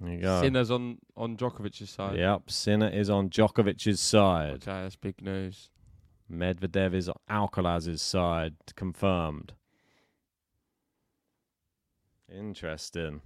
There 0.00 0.12
you 0.12 0.20
go. 0.20 0.40
Sinner's 0.40 0.70
on 0.70 0.98
on 1.16 1.36
Djokovic's 1.36 1.90
side. 1.90 2.18
Yep, 2.18 2.50
Sinner 2.50 2.88
is 2.88 3.10
on 3.10 3.30
Djokovic's 3.30 4.00
side. 4.00 4.54
Okay, 4.54 4.82
that's 4.82 4.96
big 4.96 5.20
news. 5.22 5.70
Medvedev 6.30 6.94
is 6.94 7.08
on 7.08 7.16
Alcaraz's 7.30 8.02
side, 8.02 8.54
confirmed. 8.74 9.52
Interesting. 12.30 13.20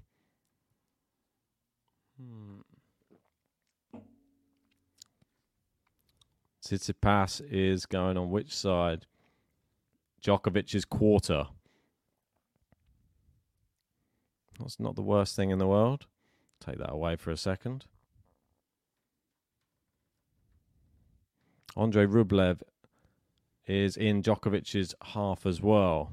Hmm. 2.20 2.60
Tsitsipas 6.64 7.40
is 7.48 7.86
going 7.86 8.16
on 8.16 8.30
which 8.30 8.52
side? 8.54 9.06
Djokovic's 10.20 10.84
quarter. 10.84 11.46
That's 14.58 14.80
not 14.80 14.96
the 14.96 15.02
worst 15.02 15.36
thing 15.36 15.50
in 15.50 15.58
the 15.58 15.66
world. 15.66 16.06
Take 16.60 16.78
that 16.78 16.92
away 16.92 17.16
for 17.16 17.30
a 17.30 17.36
second. 17.36 17.84
Andre 21.76 22.06
Rublev 22.06 22.62
is 23.66 23.96
in 23.96 24.22
Djokovic's 24.22 24.94
half 25.02 25.46
as 25.46 25.60
well. 25.60 26.12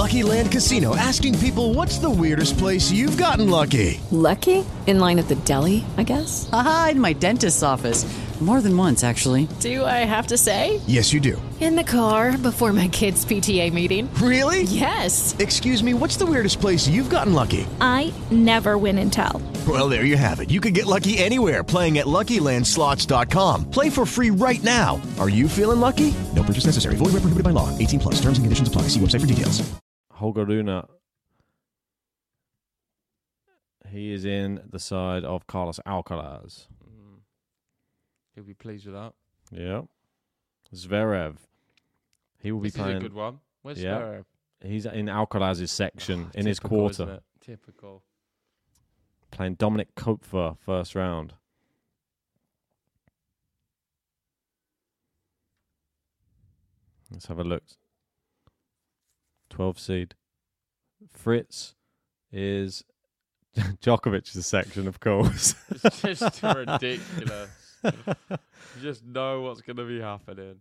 Lucky 0.00 0.22
Land 0.22 0.50
Casino 0.50 0.96
asking 0.96 1.38
people 1.40 1.74
what's 1.74 1.98
the 1.98 2.08
weirdest 2.08 2.56
place 2.56 2.90
you've 2.90 3.18
gotten 3.18 3.50
lucky? 3.50 4.00
Lucky? 4.10 4.64
In 4.86 4.98
line 4.98 5.18
at 5.18 5.28
the 5.28 5.34
deli, 5.34 5.84
I 5.98 6.04
guess? 6.04 6.48
Aha, 6.52 6.88
in 6.92 7.00
my 7.00 7.12
dentist's 7.12 7.62
office. 7.62 8.04
More 8.40 8.62
than 8.62 8.74
once, 8.74 9.04
actually. 9.04 9.48
Do 9.60 9.84
I 9.84 9.98
have 10.08 10.28
to 10.28 10.38
say? 10.38 10.80
Yes, 10.86 11.12
you 11.12 11.20
do. 11.20 11.40
In 11.60 11.76
the 11.76 11.84
car 11.84 12.38
before 12.38 12.72
my 12.72 12.88
kids' 12.88 13.22
PTA 13.26 13.70
meeting. 13.70 14.08
Really? 14.14 14.62
Yes. 14.62 15.36
Excuse 15.38 15.84
me, 15.84 15.92
what's 15.92 16.16
the 16.16 16.24
weirdest 16.24 16.58
place 16.58 16.88
you've 16.88 17.10
gotten 17.10 17.34
lucky? 17.34 17.66
I 17.82 18.14
never 18.30 18.78
win 18.78 18.96
and 18.96 19.12
tell. 19.12 19.42
Well, 19.68 19.90
there 19.90 20.06
you 20.06 20.16
have 20.16 20.40
it. 20.40 20.50
You 20.50 20.58
can 20.58 20.72
get 20.72 20.86
lucky 20.86 21.18
anywhere 21.18 21.62
playing 21.62 21.98
at 21.98 22.06
LuckyLandSlots.com. 22.06 23.70
Play 23.70 23.90
for 23.90 24.06
free 24.06 24.30
right 24.30 24.62
now. 24.64 25.02
Are 25.18 25.28
you 25.28 25.46
feeling 25.46 25.80
lucky? 25.80 26.14
No 26.34 26.42
purchase 26.42 26.64
necessary. 26.64 26.96
Void 26.96 27.12
where 27.12 27.20
prohibited 27.20 27.44
by 27.44 27.50
law. 27.50 27.68
18 27.76 28.00
plus. 28.00 28.14
Terms 28.14 28.38
and 28.38 28.46
conditions 28.46 28.68
apply. 28.68 28.82
See 28.88 29.00
website 29.00 29.20
for 29.20 29.26
details. 29.26 29.70
Holger 30.12 30.46
Rune. 30.46 30.82
He 33.90 34.12
is 34.12 34.24
in 34.24 34.60
the 34.70 34.78
side 34.78 35.24
of 35.24 35.46
Carlos 35.46 35.80
Alcaraz. 35.86 36.68
He'll 38.40 38.46
be 38.46 38.54
pleased 38.54 38.86
with 38.86 38.94
that. 38.94 39.12
Yeah. 39.52 39.82
Zverev. 40.74 41.36
He 42.42 42.52
will 42.52 42.62
This 42.62 42.72
be 42.72 42.80
is 42.80 42.82
playing. 42.82 42.96
a 42.96 43.00
good 43.00 43.12
one. 43.12 43.40
Where's 43.60 43.82
yeah. 43.82 43.98
Zverev? 43.98 44.24
He's 44.62 44.86
in 44.86 45.06
Alcaraz's 45.06 45.70
section 45.70 46.28
ah, 46.28 46.38
in 46.38 46.46
his 46.46 46.58
quarter. 46.58 47.20
Typical. 47.42 48.02
Playing 49.30 49.56
Dominik 49.56 49.88
Koepfer 49.94 50.56
first 50.58 50.94
round. 50.94 51.34
Let's 57.10 57.26
have 57.26 57.38
a 57.40 57.44
look. 57.44 57.64
12 59.50 59.78
seed. 59.78 60.14
Fritz 61.12 61.74
is 62.32 62.84
Djokovic's 63.58 64.46
section, 64.46 64.88
of 64.88 64.98
course. 64.98 65.54
It's 65.70 66.00
just 66.00 66.42
ridiculous. 66.42 67.50
You 67.84 68.82
just 68.82 69.04
know 69.04 69.42
what's 69.42 69.60
going 69.62 69.76
to 69.76 69.84
be 69.86 70.00
happening. 70.00 70.56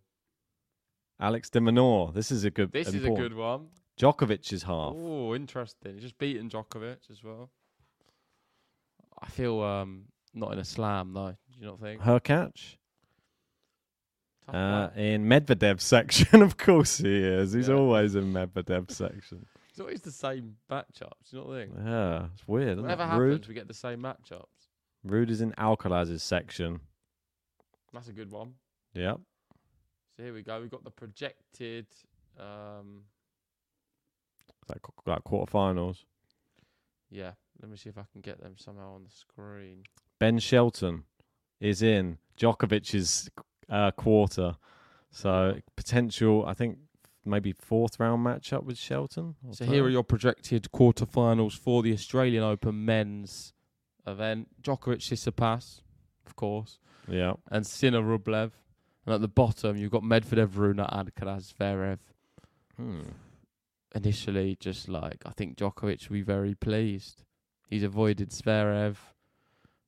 Alex 1.20 1.50
de 1.50 1.60
Minaur. 1.60 2.14
This 2.14 2.32
is 2.32 2.46
a 2.46 2.50
good. 2.50 2.72
This 2.72 2.88
is 2.94 3.04
a 3.04 3.10
good 3.10 3.34
one. 3.34 3.68
Djokovic's 4.00 4.64
half. 4.64 4.94
Oh, 4.96 5.36
interesting. 5.36 5.94
He's 5.96 6.04
just 6.04 6.18
beaten 6.18 6.50
Djokovic 6.50 7.10
as 7.12 7.22
well. 7.24 7.50
I 9.22 9.28
feel 9.28 9.62
um 9.62 10.06
not 10.34 10.54
in 10.54 10.60
a 10.60 10.64
slam 10.64 11.14
though. 11.14 11.36
Do 11.52 11.60
you 11.60 11.66
not 11.66 11.80
think? 11.82 12.02
Hurkacz. 12.02 12.76
Uh, 14.48 14.90
in 14.96 15.26
Medvedev's 15.26 15.84
section, 15.84 16.42
of 16.42 16.58
course 16.58 16.98
he 16.98 17.18
is. 17.18 17.54
He's 17.54 17.68
Yeah. 17.68 17.76
always 17.76 18.16
in 18.16 18.34
Medvedev's 18.34 18.96
section. 18.98 19.46
It's 19.70 19.80
always 19.80 20.02
the 20.02 20.12
same 20.12 20.56
matchups. 20.72 21.30
Do 21.30 21.38
you 21.38 21.44
not 21.44 21.52
think? 21.52 21.72
Yeah, 21.86 22.26
it's 22.34 22.48
weird. 22.48 22.70
Isn't 22.72 22.82
Whatever 22.84 23.04
it? 23.04 23.08
happens, 23.08 23.40
Ruud. 23.42 23.48
we 23.48 23.54
get 23.54 23.68
the 23.68 23.74
same 23.76 24.02
matchups. 24.02 24.46
Ruud 25.06 25.30
is 25.30 25.42
in 25.42 25.52
Alcaraz's 25.54 26.24
section. 26.24 26.80
That's 27.93 28.08
a 28.08 28.13
good 28.13 28.32
one. 28.32 28.54
Yep. 28.93 29.19
So 30.17 30.23
here 30.23 30.34
we 30.34 30.41
go. 30.41 30.60
We've 30.62 30.69
got 30.71 30.84
the 30.84 30.91
projected. 30.91 31.88
Um, 32.39 33.04
Like, 34.67 34.82
like 35.06 35.23
quarterfinals. 35.23 36.04
yeah. 37.10 37.32
Let 37.62 37.69
me 37.71 37.75
see 37.78 37.89
if 37.89 37.97
I 37.97 38.04
can 38.12 38.21
get 38.21 38.39
them 38.39 38.56
somehow 38.58 38.93
on 38.95 39.04
the 39.04 39.10
screen. 39.10 39.84
Ben 40.19 40.39
Shelton 40.39 41.04
is 41.60 41.82
in 41.82 42.17
Djokovic's 42.38 43.30
uh, 43.69 43.91
quarter. 43.91 44.56
So 45.12 45.60
potential, 45.75 46.45
I 46.45 46.54
think, 46.54 46.78
maybe 47.25 47.52
fourth 47.52 47.99
round 47.99 48.25
matchup 48.25 48.63
with 48.63 48.78
Shelton. 48.78 49.36
So 49.52 49.65
here 49.65 49.84
are 49.84 49.89
your 49.89 50.04
projected 50.06 50.69
quarterfinals 50.73 51.58
for 51.58 51.84
the 51.84 51.91
Australian 51.91 52.43
Open 52.43 52.86
men's 52.86 53.54
event. 54.08 54.47
Djokovic 54.62 54.99
Tsitsipas, 54.99 55.82
of 56.25 56.36
course, 56.38 56.80
Yeah. 57.10 57.34
and 57.52 57.65
Sinner 57.65 58.02
Rublev. 58.02 58.52
And 59.06 59.15
at 59.15 59.22
the 59.22 59.28
bottom, 59.28 59.78
you've 59.78 59.91
got 59.91 60.04
Medvedev, 60.04 60.56
Rune, 60.56 60.78
Alcaraz, 60.78 61.54
Zverev. 61.54 62.00
Hmm. 62.78 63.02
Initially, 63.95 64.56
just 64.60 64.88
like 64.88 65.24
I 65.26 65.32
think 65.32 65.58
Djokovic 65.58 66.08
will 66.10 66.13
be 66.15 66.22
very 66.22 66.54
pleased. 66.54 67.24
He's 67.69 67.82
avoided 67.84 68.30
Zverev. 68.30 68.98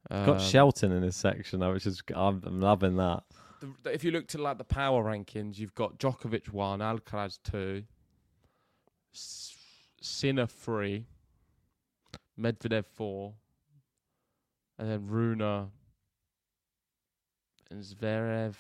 He's 0.10 0.26
got 0.26 0.38
Um, 0.38 0.40
Shelton 0.40 0.92
in 0.92 1.04
his 1.04 1.16
section, 1.16 1.60
though, 1.60 1.74
which 1.74 1.86
is 1.86 2.02
I'm, 2.16 2.42
I'm 2.46 2.60
loving 2.60 2.96
that. 2.96 3.24
the, 3.60 3.68
the- 3.84 3.94
if 3.94 4.04
you 4.04 4.10
look 4.12 4.28
to 4.30 4.40
like 4.42 4.58
the 4.58 4.64
power 4.64 5.04
rankings, 5.04 5.60
you've 5.60 5.76
got 5.76 6.00
Djokovic 6.00 6.50
one, 6.50 6.80
Alcaraz 6.80 7.38
two, 7.44 7.84
S- 9.14 9.56
Sinner 10.02 10.48
three, 10.48 11.06
Medvedev 12.40 12.86
four, 12.86 13.34
and 14.80 14.90
then 14.90 15.06
Rune 15.06 15.42
and 17.72 17.82
Zverev. 17.84 18.54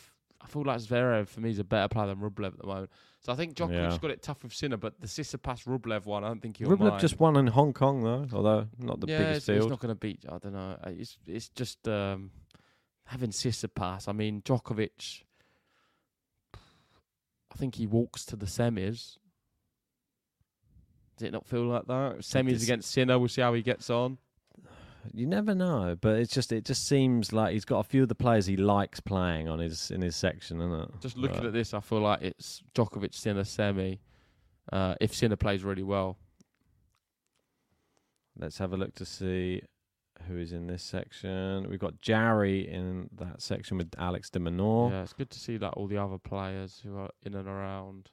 I 0.44 0.48
feel 0.48 0.64
like 0.64 0.80
Zverev 0.80 1.28
for 1.28 1.40
me 1.42 1.52
is 1.52 1.60
a 1.60 1.64
better 1.64 1.88
player 1.88 2.08
than 2.08 2.18
Rublev 2.18 2.48
at 2.54 2.58
the 2.58 2.66
moment. 2.66 2.90
So 3.20 3.32
I 3.32 3.36
think 3.36 3.54
Djokovic's 3.54 3.94
Yeah. 3.94 3.98
got 4.02 4.10
it 4.12 4.24
tough 4.24 4.42
with 4.42 4.54
Sinner, 4.54 4.78
but 4.78 5.00
the 5.00 5.06
Tsitsipas 5.06 5.66
Rublev 5.68 6.06
one, 6.06 6.24
I 6.24 6.30
don't 6.30 6.42
think 6.42 6.58
he'll 6.58 6.70
Rublev 6.70 6.90
mind. 6.90 7.00
just 7.02 7.20
won 7.20 7.36
in 7.38 7.46
Hong 7.48 7.74
Kong 7.74 8.02
though, 8.04 8.26
although 8.34 8.68
not 8.80 9.00
the 9.00 9.08
yeah, 9.08 9.20
biggest 9.20 9.48
it's 9.50 9.58
field. 9.60 9.70
not 9.70 9.80
going 9.80 9.94
to 9.94 10.00
beat. 10.00 10.26
I 10.28 10.40
don't 10.40 10.54
know. 10.54 10.78
Uh, 10.84 10.90
It's 10.90 11.18
it's 11.28 11.50
just 11.50 11.88
um, 11.88 12.32
having 13.06 13.30
Tsitsipas. 13.30 14.08
I 14.08 14.14
mean, 14.14 14.42
Djokovic. 14.42 15.24
I 16.56 17.58
think 17.58 17.76
he 17.76 17.86
walks 17.86 18.26
to 18.26 18.36
the 18.36 18.46
semis. 18.48 19.18
Does 21.18 21.28
it 21.28 21.34
not 21.34 21.46
feel 21.46 21.66
like 21.66 21.86
that? 21.86 22.20
Semis 22.22 22.64
against 22.64 22.90
Sinner. 22.92 23.20
We'll 23.20 23.28
see 23.28 23.42
how 23.42 23.54
he 23.54 23.62
gets 23.62 23.90
on. 23.92 24.18
You 25.14 25.26
never 25.26 25.54
know, 25.56 25.98
but 26.00 26.18
it's 26.20 26.34
just 26.34 26.52
it 26.52 26.66
just 26.66 26.88
seems 26.88 27.34
like 27.34 27.54
he's 27.54 27.66
got 27.66 27.80
a 27.80 27.84
few 27.84 28.04
of 28.04 28.10
the 28.10 28.16
players 28.16 28.46
he 28.46 28.58
likes 28.58 29.00
playing 29.00 29.48
on 29.50 29.60
his 29.60 29.92
in 29.92 30.02
his 30.02 30.16
section, 30.16 30.62
isn't 30.62 30.80
it? 30.82 30.90
Just 31.02 31.18
looking 31.18 31.38
But- 31.38 31.48
at 31.48 31.54
this, 31.54 31.74
I 31.74 31.80
feel 31.80 32.00
like 32.02 32.22
it's 32.22 32.62
Djokovic 32.76 33.14
Sinner 33.14 33.44
semi. 33.44 34.00
Uh, 34.72 34.96
if 35.02 35.14
Sinner 35.14 35.36
plays 35.36 35.64
really 35.64 35.84
well, 35.84 36.18
Let's 38.38 38.58
have 38.60 38.74
a 38.74 38.78
look 38.78 38.96
to 38.96 39.06
see 39.06 39.62
who 40.28 40.38
is 40.38 40.54
in 40.54 40.68
this 40.68 40.84
section. 40.84 41.68
We've 41.70 41.80
got 41.80 42.00
Jarry 42.02 42.68
in 42.68 43.10
that 43.18 43.42
section 43.42 43.78
with 43.78 43.92
Alex 43.98 44.30
de 44.30 44.40
Minaur. 44.40 44.90
yeah, 44.90 45.02
it's 45.04 45.14
good 45.14 45.30
to 45.32 45.40
see 45.40 45.58
that 45.58 45.74
all 45.74 45.88
the 45.88 45.98
other 45.98 46.18
players 46.18 46.82
who 46.84 46.98
are 46.98 47.10
in 47.24 47.34
and 47.36 47.48
around. 47.48 48.10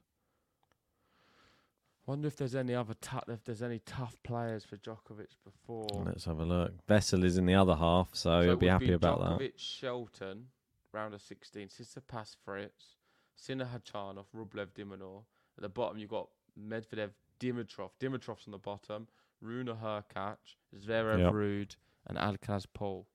Wonder 2.09 2.27
if 2.27 2.37
there's 2.37 2.55
any 2.55 2.75
other 2.75 2.95
if 3.29 3.45
there's 3.45 3.63
any 3.63 3.81
tough 3.81 4.17
players 4.25 4.65
for 4.65 4.79
Djokovic 4.79 5.27
before. 5.45 6.05
Let's 6.07 6.25
have 6.25 6.39
a 6.39 6.45
look. 6.45 6.73
Vessel 6.87 7.23
is 7.23 7.37
in 7.37 7.45
the 7.45 7.55
other 7.55 7.77
half, 7.77 8.09
so, 8.15 8.41
So 8.41 8.47
he'll 8.47 8.57
be 8.57 8.67
happy 8.67 8.93
about 8.93 9.21
that. 9.21 9.39
Djokovic, 9.39 9.59
Shelton, 9.59 10.47
round 10.95 11.13
of 11.13 11.21
16. 11.21 11.69
Tsitsipas, 11.69 12.35
Fritz, 12.43 12.97
Sinner, 13.37 13.67
Khachanov, 13.67 14.25
Rublev, 14.35 14.73
de 14.73 14.87
Minaur. 14.87 15.25
At 15.59 15.63
the 15.63 15.69
bottom, 15.69 15.99
you've 15.99 16.09
got 16.09 16.29
Medvedev, 16.59 17.11
Dimitrov. 17.39 17.91
Dimitrov's 18.01 18.47
on 18.47 18.53
the 18.53 18.59
bottom. 18.59 19.07
Rune, 19.43 19.67
Hurkacz, 19.67 20.57
Zverev, 20.75 21.19
Yep. 21.19 21.33
Ruud, 21.35 21.77
and 22.07 22.17
Alcaraz, 22.17 22.65
Paul. 22.73 23.07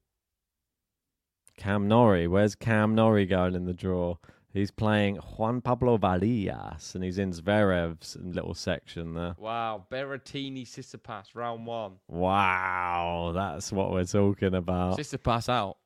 Cam 1.58 1.88
Norrie, 1.88 2.28
where's 2.28 2.54
Cam 2.54 2.94
Norrie 2.94 3.26
going 3.26 3.56
in 3.56 3.66
the 3.66 3.74
draw? 3.74 4.18
He's 4.54 4.70
playing 4.70 5.16
Juan 5.16 5.62
Pablo 5.62 5.98
Varillas, 5.98 6.94
and 6.94 7.04
he's 7.04 7.18
in 7.18 7.32
Zverev's 7.32 8.16
little 8.22 8.54
section 8.54 9.16
there. 9.16 9.36
Wow, 9.39 9.88
Berrettini, 9.92 10.62
Tsitsipas, 10.68 11.30
round 11.34 11.66
one. 11.66 11.94
Wow, 12.08 13.32
that's 13.34 13.72
what 13.72 13.92
we're 13.92 14.06
talking 14.06 14.54
about. 14.54 15.00
Tsitsipas 15.00 15.50
out. 15.50 15.78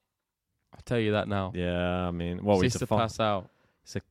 I'll 0.73 0.81
tell 0.83 0.99
you 0.99 1.13
that 1.13 1.29
now. 1.29 1.53
Yeah, 1.55 2.07
I 2.07 2.11
mean, 2.11 2.43
well, 2.43 2.61
it's 2.61 2.81
a 2.81 2.85
fi- 2.85 3.07
out. 3.21 3.49
It's 3.83 3.95
a, 3.95 4.01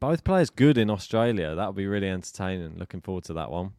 both 0.00 0.24
players 0.24 0.48
good 0.48 0.78
in 0.78 0.88
Australia. 0.88 1.54
That 1.54 1.66
would 1.66 1.76
be 1.76 1.86
really 1.86 2.08
entertaining. 2.08 2.78
Looking 2.78 3.02
forward 3.02 3.24
to 3.24 3.34
that 3.34 3.50
one. 3.50 3.72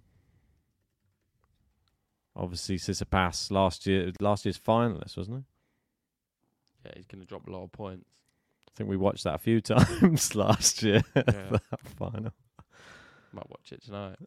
Obviously, 2.35 2.77
Tsitsipas 2.77 3.49
last 3.49 3.87
year, 3.87 4.11
last 4.19 4.45
year's 4.45 4.59
finalist, 4.59 5.17
wasn't 5.17 5.37
he? 5.37 5.43
Yeah, 6.85 6.91
he's 6.97 7.07
going 7.07 7.21
to 7.21 7.27
drop 7.27 7.47
a 7.47 7.51
lot 7.51 7.63
of 7.63 7.71
points. 7.71 8.05
I 8.73 8.77
think 8.77 8.89
we 8.89 8.97
watched 8.97 9.23
that 9.25 9.35
a 9.35 9.39
few 9.39 9.61
times 9.61 10.35
last 10.35 10.81
year. 10.83 11.01
Yeah. 11.15 11.23
that 11.51 11.87
final. 11.97 12.31
Might 13.33 13.49
watch 13.49 13.71
it 13.71 13.83
tonight. 13.83 14.17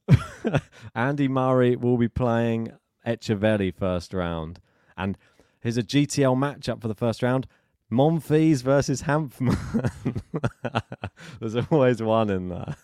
Andy 0.95 1.29
Murray 1.29 1.77
will 1.77 1.99
be 1.99 2.09
playing 2.09 2.73
Etcheverry 3.07 3.75
first 3.75 4.15
round, 4.15 4.61
and 4.97 5.19
here's 5.61 5.77
a 5.77 5.83
GTL 5.83 6.37
matchup 6.37 6.81
for 6.81 6.89
the 6.89 6.95
first 6.95 7.23
round: 7.23 7.47
Monfils 7.93 8.63
versus 8.63 9.03
Hanfmann. 9.03 9.59
There's 11.39 11.57
always 11.71 12.03
one 12.03 12.31
in 12.31 12.49
there. 12.49 12.77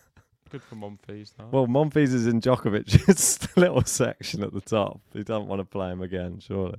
Good 0.51 0.61
for 0.61 0.75
Monfils, 0.75 1.33
though. 1.35 1.47
Well, 1.51 1.65
Monfils 1.67 2.13
is 2.13 2.27
in 2.27 2.39
Djokovic's 2.41 3.57
little 3.57 3.83
section 3.83 4.43
at 4.43 4.53
the 4.53 4.61
top. 4.61 4.99
He 5.13 5.23
doesn't 5.23 5.47
want 5.47 5.59
to 5.61 5.65
play 5.65 5.89
him 5.89 6.01
again, 6.03 6.39
surely. 6.39 6.77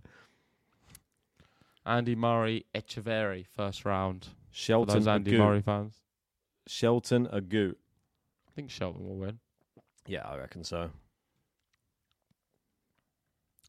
Andy 1.84 2.14
Murray, 2.14 2.64
Etcheverry, 2.76 3.44
first 3.46 3.84
round. 3.84 4.28
Shelton 4.52 4.94
those 4.94 5.08
Andy 5.08 5.32
Agut. 5.32 5.38
Murray 5.38 5.62
fans. 5.62 5.96
Shelton 6.66 7.26
Agut. 7.26 7.74
I 8.48 8.50
think 8.54 8.70
Shelton 8.70 9.08
will 9.08 9.16
win. 9.16 9.38
Yeah, 10.06 10.28
I 10.28 10.36
reckon 10.36 10.62
so. 10.62 10.90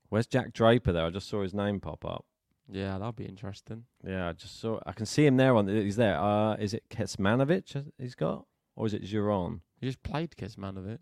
Where's 0.09 0.27
Jack 0.27 0.53
Draper 0.53 0.91
there? 0.91 1.05
I 1.05 1.09
just 1.09 1.27
saw 1.27 1.41
his 1.41 1.53
name 1.53 1.79
pop 1.79 2.05
up. 2.05 2.25
Yeah, 2.71 2.93
that'll 2.93 3.11
be 3.13 3.25
interesting. 3.25 3.85
Yeah, 4.05 4.29
I 4.29 4.33
just 4.33 4.59
saw. 4.59 4.79
I 4.85 4.91
can 4.91 5.05
see 5.05 5.25
him 5.25 5.37
there. 5.37 5.55
On 5.55 5.67
he's 5.67 5.95
there. 5.95 6.19
Uh, 6.19 6.55
is 6.55 6.73
it 6.73 6.83
Kecmanovic 6.89 7.91
he's 7.97 8.15
got, 8.15 8.45
or 8.75 8.85
is 8.85 8.93
it 8.93 9.03
Giron? 9.03 9.61
He 9.79 9.87
just 9.87 10.03
played 10.03 10.35
Kecmanovic. 10.37 10.99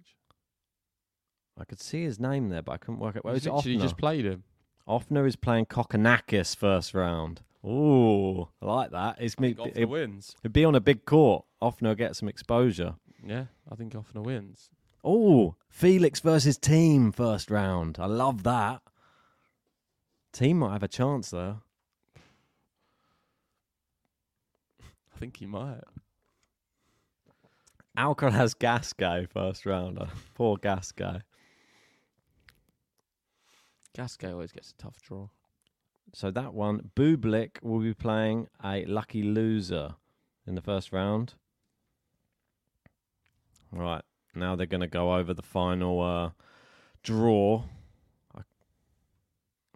I 1.60 1.66
could 1.66 1.80
see 1.80 2.04
his 2.04 2.20
name 2.20 2.50
there, 2.50 2.62
but 2.62 2.72
I 2.72 2.78
couldn't 2.78 3.00
work 3.00 3.16
He's 3.24 3.42
is 3.42 3.48
it? 3.48 3.52
Ofner. 3.54 3.82
just 3.82 3.98
played 3.98 4.26
him. 4.26 4.44
Ofner 4.88 5.28
is 5.28 5.36
playing 5.36 5.66
Kokkinakis 5.66 6.56
first 6.56 6.94
round. 6.94 7.42
Ooh, 7.66 8.48
I 8.62 8.66
like 8.66 8.92
that. 8.92 9.18
It's 9.20 9.40
me. 9.40 9.54
Ofner 9.54 9.72
it- 9.76 9.90
wins. 9.90 10.36
It'd 10.44 10.54
be 10.54 10.66
on 10.66 10.76
a 10.76 10.80
big 10.80 11.06
court. 11.06 11.46
Ofner 11.62 11.96
get 11.96 12.16
some 12.16 12.28
exposure. 12.28 12.96
Yeah, 13.24 13.46
I 13.72 13.76
think 13.76 13.94
Ofner 13.94 14.24
wins. 14.24 14.70
Oh, 15.04 15.56
Felix 15.70 16.20
versus 16.20 16.58
Thiem 16.58 17.14
first 17.14 17.52
round. 17.52 17.98
I 18.00 18.06
love 18.08 18.44
that. 18.44 18.82
Thiem 20.34 20.56
might 20.58 20.74
have 20.74 20.84
a 20.84 20.88
chance 20.88 21.30
though. 21.30 21.62
I 25.14 25.18
think 25.20 25.38
he 25.38 25.46
might. 25.46 25.82
Alcaraz 27.98 28.58
Gasquet 28.58 29.28
first 29.32 29.66
rounder. 29.66 30.04
Uh, 30.04 30.10
poor 30.34 30.58
Gasquet. 30.58 31.22
Gasquet 33.94 34.32
always 34.32 34.52
gets 34.52 34.72
a 34.72 34.82
tough 34.82 35.02
draw. 35.02 35.28
So 36.14 36.30
that 36.32 36.54
one, 36.54 36.92
Bublik 36.96 37.62
will 37.62 37.80
be 37.80 37.94
playing 37.94 38.48
a 38.64 38.86
lucky 38.86 39.24
loser 39.24 39.96
in 40.46 40.56
the 40.56 40.62
first 40.62 40.92
round. 40.92 41.36
Right 43.72 44.04
now 44.36 44.56
they're 44.56 44.66
going 44.66 44.82
to 44.82 44.88
go 44.88 45.16
over 45.16 45.34
the 45.34 45.42
final 45.42 46.02
uh, 46.02 46.30
draw. 47.04 47.64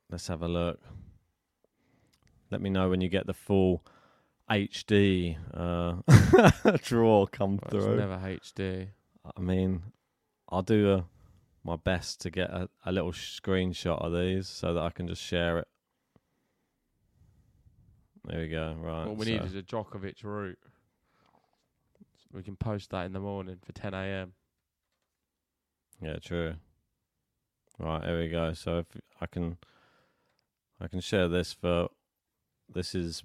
Let's 0.10 0.28
have 0.28 0.42
a 0.42 0.48
look. 0.48 0.80
Let 2.52 2.62
me 2.62 2.70
know 2.70 2.90
when 2.90 3.02
you 3.02 3.10
get 3.10 3.26
the 3.26 3.34
full 3.34 3.84
HD 4.50 5.38
uh, 5.54 6.78
draw 6.84 7.26
come 7.26 7.60
it's 7.64 7.72
through. 7.72 7.98
never 7.98 8.18
HD. 8.18 8.90
I 9.36 9.42
mean, 9.42 9.82
I'll 10.50 10.62
do 10.62 10.92
uh 10.92 11.02
my 11.64 11.76
best 11.76 12.22
to 12.22 12.30
get 12.30 12.52
a, 12.52 12.70
a 12.86 12.92
little 12.92 13.12
screenshot 13.12 14.00
of 14.00 14.14
these 14.14 14.48
so 14.48 14.76
that 14.76 14.84
I 14.84 14.92
can 14.92 15.08
just 15.08 15.24
share 15.24 15.58
it. 15.58 15.68
There 18.28 18.40
we 18.42 18.48
go. 18.48 18.76
Right. 18.80 19.06
What 19.08 19.18
we 19.18 19.26
so- 19.26 19.32
need 19.32 19.42
is 19.44 19.56
a 19.56 19.62
Djokovic 19.62 20.24
route. 20.24 20.60
We 22.34 22.44
can 22.44 22.56
post 22.58 22.90
that 22.92 23.06
in 23.06 23.14
the 23.14 23.20
morning 23.20 23.58
for 23.64 23.72
10 23.72 23.94
a.m. 23.94 24.34
Yeah, 26.02 26.18
true. 26.18 26.56
Right, 27.80 28.02
there 28.04 28.18
we 28.20 28.28
go. 28.30 28.54
So 28.54 28.80
if 28.80 28.86
I 29.22 29.26
can, 29.26 29.58
I 30.82 30.88
can 30.88 31.00
share 31.00 31.28
this 31.30 31.54
for. 31.54 31.90
This 32.74 32.94
is 32.96 33.24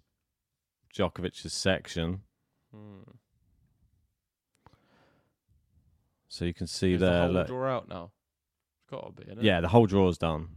Djokovic's 0.95 1.51
section, 1.53 2.21
Hmm. 2.73 3.01
so 6.29 6.45
you 6.45 6.55
can 6.55 6.67
see 6.67 6.93
Is 6.95 7.01
there. 7.01 7.11
the 7.11 7.21
whole 7.23 7.31
look, 7.33 7.47
draw 7.47 7.77
out 7.77 7.89
now? 7.89 8.11
It's 8.77 8.91
got 8.91 9.17
to 9.17 9.25
be, 9.37 9.43
yeah, 9.47 9.61
the 9.61 9.69
whole 9.69 9.87
draw's 9.87 10.19
done. 10.19 10.49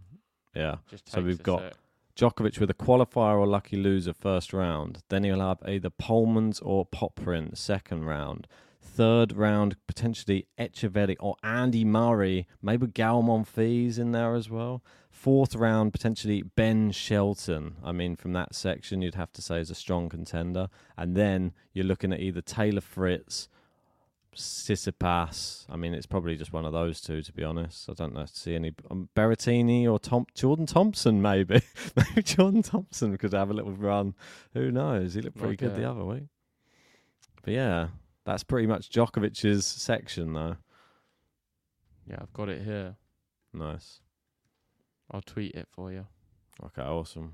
Yeah. 0.55 0.75
Just 0.89 1.09
so 1.09 1.21
we've 1.21 1.41
got 1.41 1.61
sec. 1.61 1.73
Djokovic 2.15 2.59
with 2.59 2.69
a 2.69 2.75
qualifier 2.75 3.39
or 3.39 3.47
lucky 3.47 3.75
loser 3.75 4.13
first 4.13 4.53
round. 4.53 5.01
Then 5.09 5.23
he'll 5.23 5.39
have 5.39 5.57
either 5.67 5.89
Polmans 5.89 6.61
or 6.63 6.85
Popyrin 6.85 7.57
second 7.57 8.05
round. 8.05 8.47
Third 8.79 9.35
round, 9.35 9.77
potentially 9.87 10.47
Etcheverry 10.59 11.15
or 11.19 11.35
Andy 11.41 11.83
Murray. 11.83 12.47
Maybe 12.61 12.85
Gael 12.85 13.23
Monfils 13.23 13.97
in 13.97 14.11
there 14.11 14.35
as 14.35 14.49
well. 14.49 14.83
Fourth 15.09 15.55
round, 15.55 15.91
potentially 15.93 16.43
Ben 16.43 16.91
Shelton. 16.91 17.77
I 17.83 17.91
mean, 17.91 18.15
from 18.15 18.33
that 18.33 18.53
section, 18.53 19.01
you'd 19.01 19.15
have 19.15 19.31
to 19.33 19.41
say 19.41 19.59
is 19.59 19.71
a 19.71 19.75
strong 19.75 20.09
contender. 20.09 20.67
And 20.97 21.15
then 21.15 21.53
you're 21.73 21.85
looking 21.85 22.13
at 22.13 22.19
either 22.19 22.41
Taylor 22.41 22.81
Fritz, 22.81 23.47
Tsitsipas. 24.35 25.65
I 25.69 25.75
mean, 25.75 25.93
it's 25.93 26.05
probably 26.05 26.35
just 26.35 26.53
one 26.53 26.65
of 26.65 26.73
those 26.73 27.01
two, 27.01 27.21
to 27.21 27.31
be 27.33 27.43
honest. 27.43 27.89
I 27.89 27.93
don't 27.93 28.13
know 28.13 28.25
see 28.25 28.55
any 28.55 28.73
um, 28.89 29.09
Berrettini 29.15 29.89
or 29.89 29.99
Tom 29.99 30.25
Jordan 30.35 30.65
Thompson. 30.65 31.21
Maybe, 31.21 31.61
maybe 31.95 32.23
Jordan 32.23 32.61
Thompson 32.61 33.17
could 33.17 33.33
have 33.33 33.49
a 33.49 33.53
little 33.53 33.71
run. 33.71 34.15
Who 34.53 34.71
knows? 34.71 35.13
He 35.13 35.21
looked 35.21 35.37
pretty 35.37 35.55
good 35.55 35.75
the 35.75 35.89
other 35.89 36.03
week. 36.03 36.23
But 37.43 37.53
yeah, 37.53 37.87
that's 38.25 38.43
pretty 38.43 38.67
much 38.67 38.89
Djokovic's 38.89 39.65
section, 39.65 40.33
though. 40.33 40.57
Yeah, 42.09 42.17
I've 42.21 42.33
got 42.33 42.49
it 42.49 42.63
here. 42.63 42.95
Nice. 43.53 43.99
I'll 45.11 45.21
tweet 45.21 45.55
it 45.55 45.67
for 45.71 45.91
you. 45.91 46.07
Okay, 46.65 46.81
awesome. 46.81 47.33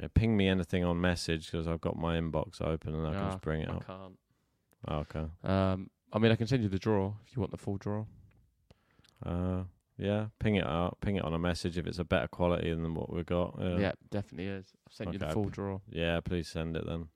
Yeah, 0.00 0.08
ping 0.14 0.36
me 0.36 0.48
anything 0.48 0.84
on 0.84 1.00
message 1.00 1.50
because 1.50 1.66
I've 1.66 1.80
got 1.80 1.96
my 1.96 2.18
inbox 2.18 2.60
open 2.60 2.94
and 2.94 3.06
I 3.06 3.12
can 3.12 3.30
just 3.30 3.40
bring 3.40 3.62
it 3.62 3.68
I 3.70 3.74
up. 3.74 3.86
can't. 3.86 4.18
Oh, 4.86 4.96
okay. 4.98 5.24
Um, 5.42 5.90
I 6.12 6.18
mean, 6.18 6.30
I 6.30 6.36
can 6.36 6.46
send 6.46 6.62
you 6.62 6.68
the 6.68 6.78
draw 6.78 7.14
if 7.26 7.34
you 7.36 7.40
want 7.40 7.50
the 7.52 7.56
full 7.58 7.78
draw. 7.78 8.04
Uh, 9.24 9.62
yeah, 9.96 10.26
ping 10.38 10.54
it 10.56 10.66
out. 10.66 10.98
Ping 11.00 11.16
it 11.16 11.24
on 11.24 11.34
a 11.34 11.38
message 11.38 11.76
if 11.78 11.86
it's 11.86 11.98
a 11.98 12.04
better 12.04 12.28
quality 12.28 12.70
than 12.72 12.94
what 12.94 13.12
we've 13.12 13.26
got. 13.26 13.56
Yeah, 13.60 13.78
Yeah, 13.78 13.92
definitely 14.10 14.46
is. 14.46 14.66
I've 14.86 14.92
sent 14.92 15.12
you 15.12 15.18
the 15.18 15.24
Okay. 15.26 15.34
full 15.34 15.48
draw. 15.48 15.80
Yeah, 15.90 16.20
please 16.20 16.48
send 16.48 16.76
it 16.76 16.86
then. 16.86 17.08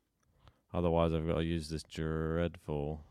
Otherwise, 0.74 1.12
I've 1.12 1.26
got 1.26 1.37
to 1.38 1.44
use 1.44 1.68
this 1.68 1.82
dreadful. 1.85 3.02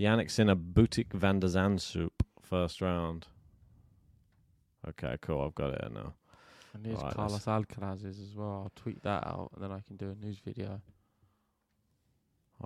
Jannik 0.00 0.30
Sinner 0.30 0.56
Botic 0.56 1.12
van 1.12 1.38
de 1.38 1.46
Zandschulp 1.48 2.22
first 2.40 2.80
round. 2.80 3.26
Okay, 4.88 5.16
cool. 5.20 5.42
I've 5.42 5.54
got 5.54 5.74
it 5.74 5.92
now. 5.92 6.14
And 6.74 6.84
here's 6.84 7.00
Right, 7.00 7.14
Carlos 7.14 7.44
Alcaraz's 7.44 8.18
as 8.18 8.34
well. 8.34 8.64
I'll 8.64 8.72
tweet 8.74 9.02
that 9.04 9.26
out 9.26 9.50
and 9.54 9.62
then 9.62 9.70
I 9.72 9.80
can 9.86 9.96
do 9.96 10.10
a 10.10 10.24
news 10.24 10.38
video. 10.44 10.80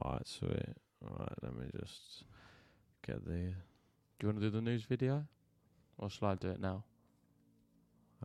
All 0.01 0.13
right, 0.13 0.27
sweet. 0.27 0.77
All 1.05 1.17
right, 1.19 1.35
let 1.43 1.55
me 1.55 1.67
just 1.79 2.25
get 3.07 3.25
the. 3.25 3.33
Do 3.33 4.27
you 4.27 4.29
want 4.29 4.41
to 4.41 4.47
do 4.47 4.51
the 4.51 4.61
news 4.63 4.83
video? 4.85 5.25
Or 5.99 6.09
shall 6.11 6.29
I 6.29 6.35
do 6.37 6.49
it 6.49 6.61
now? 6.61 6.85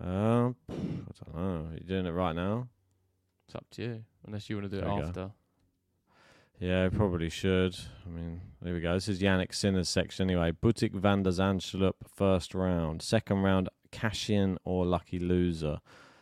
Um, 0.01 0.55
I 0.71 0.73
don't 0.73 1.35
know. 1.35 1.67
Are 1.69 1.73
you 1.73 1.85
doing 1.87 2.05
it 2.05 2.11
right 2.11 2.35
now? 2.35 2.67
It's 3.47 3.55
up 3.55 3.65
to 3.71 3.81
you. 3.83 4.03
Unless 4.25 4.49
you 4.49 4.55
want 4.57 4.71
to 4.71 4.75
do 4.77 4.81
There 4.81 4.89
it 4.89 4.95
we 4.95 5.01
go. 5.01 5.07
after. 5.07 5.31
Yeah, 6.59 6.89
probably 6.89 7.29
should. 7.29 7.75
I 8.05 8.09
mean, 8.09 8.39
there 8.61 8.73
we 8.73 8.79
go. 8.79 8.93
This 8.93 9.09
is 9.09 9.19
Jannik 9.19 9.53
Sinner's 9.53 9.89
section 9.89 10.29
anyway. 10.29 10.51
Botic 10.51 10.93
van 10.93 11.23
de 11.23 11.31
Zandschulp, 11.31 11.95
first 12.07 12.53
round. 12.55 13.01
Second 13.01 13.43
round, 13.43 13.69
cash 13.93 14.29
in 14.29 14.57
or 14.65 14.85
lucky 14.85 15.19
loser. 15.19 15.79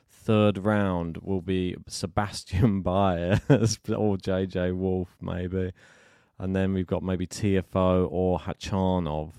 Third 0.09 0.59
round 0.59 1.17
will 1.17 1.41
be 1.41 1.75
Sebastian 1.87 2.81
Baez 2.83 3.39
or 3.49 4.17
JJ 4.17 4.77
Wolf, 4.77 5.15
maybe. 5.19 5.71
And 6.37 6.55
then 6.55 6.73
we've 6.73 6.85
got 6.85 7.01
maybe 7.01 7.25
Tiafoe 7.25 8.07
or 8.11 8.39
Khachanov. 8.39 9.31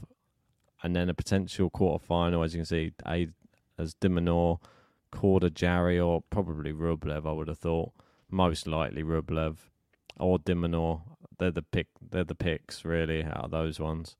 And 0.83 0.97
then 0.97 1.09
a 1.09 1.15
potential 1.15 1.71
quarterfinal, 1.71 2.45
as 2.45 2.55
you 2.55 2.59
can 2.59 2.67
see, 2.67 2.93
A 3.07 3.29
as 3.79 3.95
de 3.95 4.09
Minaur, 4.09 4.59
Korda 5.13 5.53
Jarry, 5.53 6.01
or 6.01 6.23
probably 6.31 6.73
Rublev, 6.73 7.27
I 7.27 7.33
would 7.33 7.49
have 7.49 7.59
thought. 7.59 7.93
Most 8.31 8.67
likely 8.67 9.03
Rublev 9.03 9.59
or 10.19 10.39
de 10.39 10.55
Minaur. 10.55 11.03
They're 11.39 11.51
the 11.51 11.63
pick. 11.63 11.89
They're 12.01 12.25
the 12.25 12.35
picks 12.35 12.85
really 12.85 13.23
out 13.23 13.45
of 13.45 13.51
those 13.51 13.79
ones. 13.79 14.17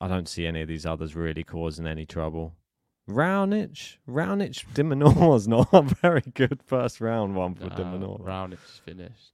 I 0.00 0.08
don't 0.08 0.28
see 0.28 0.46
any 0.46 0.62
of 0.62 0.68
these 0.68 0.86
others 0.86 1.16
really 1.16 1.44
causing 1.44 1.86
any 1.86 2.06
trouble. 2.06 2.54
Raonic, 3.10 3.96
Raonic, 4.08 4.64
de 4.74 4.82
Minaur's 4.82 5.48
not 5.48 5.68
a 5.72 5.82
very 5.82 6.22
good 6.34 6.62
first 6.64 7.00
round 7.00 7.34
one 7.34 7.54
for 7.54 7.66
Nah, 7.66 7.76
Dimonor. 7.76 8.52
It's 8.52 8.78
finished. 8.78 9.32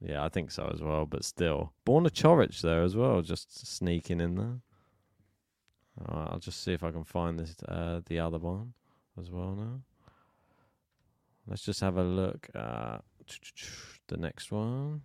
Yeah, 0.00 0.24
I 0.24 0.28
think 0.28 0.50
so 0.50 0.70
as 0.72 0.82
well. 0.82 1.06
But 1.06 1.24
still, 1.24 1.72
Borna 1.86 2.10
Coric 2.10 2.60
there 2.62 2.82
as 2.82 2.96
well, 2.96 3.20
just 3.22 3.66
sneaking 3.76 4.20
in 4.20 4.36
there. 4.36 4.60
All 6.08 6.20
right, 6.20 6.28
I'll 6.32 6.38
just 6.38 6.62
see 6.64 6.72
if 6.72 6.82
I 6.82 6.90
can 6.90 7.04
find 7.04 7.38
this 7.38 7.54
uh, 7.68 8.00
the 8.06 8.20
other 8.20 8.38
one 8.38 8.72
as 9.18 9.30
well 9.30 9.54
now. 9.54 9.80
Let's 11.46 11.62
just 11.62 11.80
have 11.80 11.96
a 11.96 12.02
look 12.02 12.48
at 12.54 13.02
the 14.08 14.16
next 14.16 14.50
one. 14.50 15.02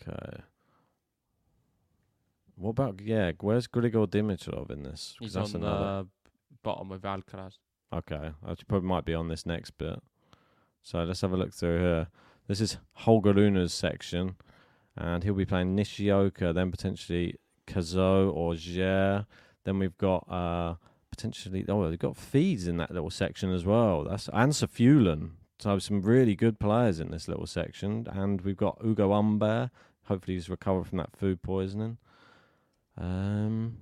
Okay. 0.00 0.42
What 2.60 2.70
about 2.70 3.00
yeah? 3.00 3.32
Where's 3.40 3.66
Grigor 3.66 4.06
Dimitrov 4.06 4.70
in 4.70 4.82
this? 4.82 5.14
'Cause 5.18 5.26
He's 5.26 5.32
that's 5.34 5.54
on 5.54 5.62
another- 5.62 6.02
the 6.02 6.08
bottom 6.62 6.88
with 6.90 7.02
Alcaraz. 7.02 7.58
Okay, 7.92 8.32
I 8.46 8.54
probably 8.68 8.88
might 8.88 9.04
be 9.04 9.14
on 9.14 9.28
this 9.28 9.44
next 9.46 9.72
bit. 9.78 10.00
So 10.82 11.02
let's 11.04 11.20
have 11.22 11.32
a 11.32 11.36
look 11.36 11.52
through 11.52 11.78
here. 11.80 12.08
This 12.46 12.60
is 12.60 12.78
Holger 12.92 13.32
Rune's 13.32 13.72
section, 13.74 14.36
and 14.96 15.24
he'll 15.24 15.34
be 15.34 15.44
playing 15.46 15.74
Nishioka, 15.74 16.52
then 16.52 16.70
potentially 16.70 17.36
Kazo 17.66 18.30
or 18.32 18.54
Jer. 18.54 19.26
Then 19.64 19.78
we've 19.78 19.96
got 19.98 20.28
uh, 20.30 20.76
potentially 21.10 21.64
oh, 21.68 21.88
they've 21.88 21.98
got 21.98 22.16
feeds 22.16 22.66
in 22.68 22.76
that 22.76 22.90
little 22.92 23.10
section 23.10 23.50
as 23.52 23.64
well. 23.64 24.04
That's 24.04 24.28
and 24.32 24.52
Safiullin. 24.52 25.30
So 25.58 25.78
some 25.78 26.00
really 26.02 26.34
good 26.36 26.58
players 26.58 27.00
in 27.00 27.10
this 27.10 27.28
little 27.28 27.46
section, 27.46 28.06
and 28.10 28.40
we've 28.42 28.56
got 28.56 28.78
Ugo 28.84 29.12
Humbert. 29.12 29.70
Hopefully 30.04 30.34
he's 30.36 30.48
recovered 30.48 30.86
from 30.86 30.98
that 30.98 31.14
food 31.16 31.42
poisoning. 31.42 31.98
Um, 33.00 33.78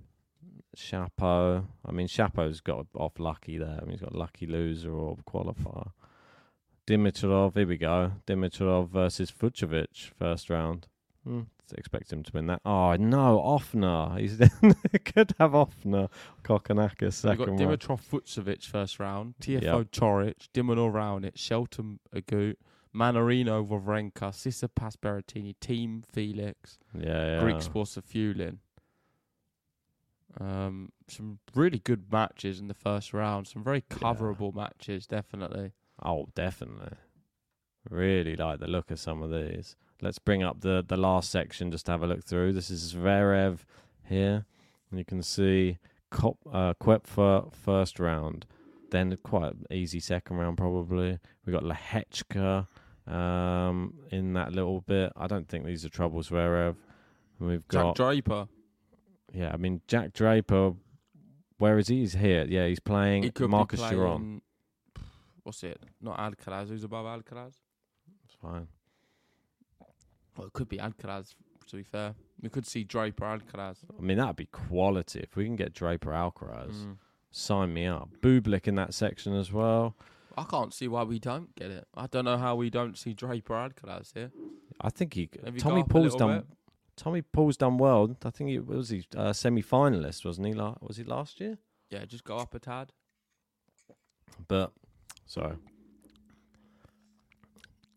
Chapeau. 0.74 1.66
I 1.84 1.92
mean, 1.92 2.06
Chapeau's 2.06 2.60
got 2.60 2.86
off 2.94 3.18
lucky 3.18 3.58
there. 3.58 3.78
I 3.80 3.84
mean, 3.84 3.90
he's 3.92 4.00
got 4.00 4.14
lucky 4.14 4.46
loser 4.46 4.92
or 4.92 5.16
qualifier. 5.28 5.90
Dimitrov, 6.86 7.54
here 7.54 7.66
we 7.66 7.76
go. 7.76 8.12
Dimitrov 8.26 8.88
versus 8.88 9.30
Fucsovics, 9.30 10.10
first 10.18 10.48
round. 10.48 10.86
Hmm, 11.24 11.42
expect 11.76 12.10
him 12.12 12.22
to 12.22 12.30
win 12.32 12.46
that. 12.46 12.62
Oh, 12.64 12.94
no, 12.96 13.38
Ofner. 13.44 14.18
He's 14.18 14.38
could 15.04 15.34
have 15.38 15.50
Ofner. 15.52 16.08
Kokkinakis, 16.44 17.00
We've 17.02 17.14
second 17.14 17.38
got 17.38 17.48
round. 17.48 17.60
Dimitrov 17.60 18.00
Fucsovics 18.00 18.64
first 18.64 18.98
round, 18.98 19.34
Tiafoe 19.42 19.62
Yep. 19.62 19.90
Coric, 19.92 20.48
Dimonor 20.54 20.90
Raonic, 20.92 21.32
Shelton 21.36 21.98
Agut, 22.14 22.54
Mannarino 22.96 23.66
Wawrenka, 23.68 24.30
Tsitsipas 24.32 24.94
Berrettini, 24.96 25.54
Thiem 25.60 26.04
Felix, 26.10 26.78
Yeah, 26.98 27.02
yeah. 27.06 27.40
Griekspoor 27.42 27.84
Safiullin. 27.84 28.58
Um, 30.40 30.92
some 31.08 31.38
really 31.54 31.78
good 31.78 32.12
matches 32.12 32.60
in 32.60 32.68
the 32.68 32.74
first 32.74 33.12
round. 33.12 33.48
Some 33.48 33.64
very 33.64 33.82
coverable 33.82 34.54
matches, 34.54 35.06
definitely. 35.06 35.72
Oh, 36.02 36.28
definitely. 36.34 36.96
Really 37.90 38.36
like 38.36 38.60
the 38.60 38.68
look 38.68 38.90
of 38.90 39.00
some 39.00 39.22
of 39.22 39.30
these. 39.30 39.76
Let's 40.00 40.18
bring 40.18 40.42
up 40.42 40.60
the, 40.60 40.84
the 40.86 40.96
last 40.96 41.30
section 41.30 41.72
just 41.72 41.86
to 41.86 41.92
have 41.92 42.02
a 42.02 42.06
look 42.06 42.24
through. 42.24 42.52
This 42.52 42.70
is 42.70 42.94
Zverev 42.94 43.60
here. 44.08 44.44
And 44.90 44.98
you 44.98 45.04
can 45.04 45.22
see 45.22 45.78
Kop, 46.12 46.36
uh, 46.52 46.74
Koepfer 46.80 47.52
first 47.52 47.98
round. 47.98 48.46
Then 48.90 49.16
quite 49.22 49.54
easy 49.70 50.00
second 50.00 50.36
round, 50.36 50.56
probably. 50.56 51.18
we 51.44 51.52
got 51.52 51.64
Lehecka 51.64 52.66
um, 53.06 53.94
in 54.10 54.34
that 54.34 54.52
little 54.52 54.80
bit. 54.82 55.12
I 55.16 55.26
don't 55.26 55.48
think 55.48 55.66
these 55.66 55.84
are 55.84 55.90
troubles, 55.90 56.30
Zverev. 56.30 56.76
And 57.40 57.48
We've 57.48 57.68
Jack 57.68 57.82
got 57.82 57.96
Draper. 57.96 58.48
Yeah, 59.32 59.50
I 59.52 59.56
mean, 59.56 59.80
Jack 59.86 60.12
Draper, 60.12 60.72
where 61.58 61.78
is 61.78 61.88
he? 61.88 62.00
He's 62.00 62.14
here. 62.14 62.46
Yeah, 62.48 62.66
he's 62.66 62.80
playing 62.80 63.24
He 63.24 63.30
could 63.30 63.50
Marcus 63.50 63.80
playing, 63.80 64.42
What's 65.42 65.62
it? 65.62 65.80
Not 66.00 66.18
Alcaraz. 66.18 66.68
Who's 66.68 66.84
above 66.84 67.06
Alcaraz? 67.06 67.54
It's 68.24 68.34
fine. 68.40 68.68
Well, 70.36 70.46
it 70.46 70.52
could 70.52 70.68
be 70.68 70.78
Alcaraz. 70.78 71.34
To 71.68 71.76
be 71.76 71.82
fair, 71.82 72.14
we 72.40 72.48
could 72.48 72.66
see 72.66 72.84
Draper 72.84 73.24
Alcaraz. 73.24 73.76
I 73.98 74.02
mean, 74.02 74.16
that'd 74.18 74.36
be 74.36 74.46
quality 74.46 75.20
if 75.20 75.36
we 75.36 75.44
can 75.44 75.56
get 75.56 75.74
Draper 75.74 76.10
Alcaraz. 76.10 76.72
Mm. 76.72 76.96
Sign 77.30 77.74
me 77.74 77.86
up. 77.86 78.08
Bublik 78.22 78.66
in 78.66 78.74
that 78.76 78.94
section 78.94 79.34
as 79.34 79.52
well. 79.52 79.94
I 80.36 80.44
can't 80.44 80.72
see 80.72 80.88
why 80.88 81.02
we 81.02 81.18
don't 81.18 81.54
get 81.56 81.70
it. 81.70 81.86
I 81.94 82.06
don't 82.06 82.24
know 82.24 82.38
how 82.38 82.54
we 82.54 82.70
don't 82.70 82.96
see 82.96 83.12
Draper 83.12 83.54
Alcaraz 83.54 84.14
here. 84.14 84.30
I 84.80 84.90
think 84.90 85.14
he. 85.14 85.26
Tommy 85.58 85.82
got 85.82 85.82
up 85.82 85.86
a 85.86 85.88
Paul's 85.88 86.14
done. 86.14 86.36
bit? 86.38 86.46
Tommy 86.98 87.22
Paul's 87.22 87.56
done 87.56 87.78
well. 87.78 88.14
I 88.24 88.30
think 88.30 88.50
he 88.50 88.58
was 88.58 88.88
he 88.90 89.04
uh, 89.16 89.32
semi-finalist, 89.32 90.24
wasn't 90.24 90.48
he? 90.48 90.52
La- 90.52 90.74
was 90.80 90.96
he 90.98 91.04
last 91.04 91.40
year? 91.40 91.56
Yeah, 91.90 92.04
just 92.04 92.24
go 92.24 92.36
up 92.36 92.54
a 92.54 92.58
tad. 92.58 92.92
But 94.46 94.72
sorry, 95.26 95.56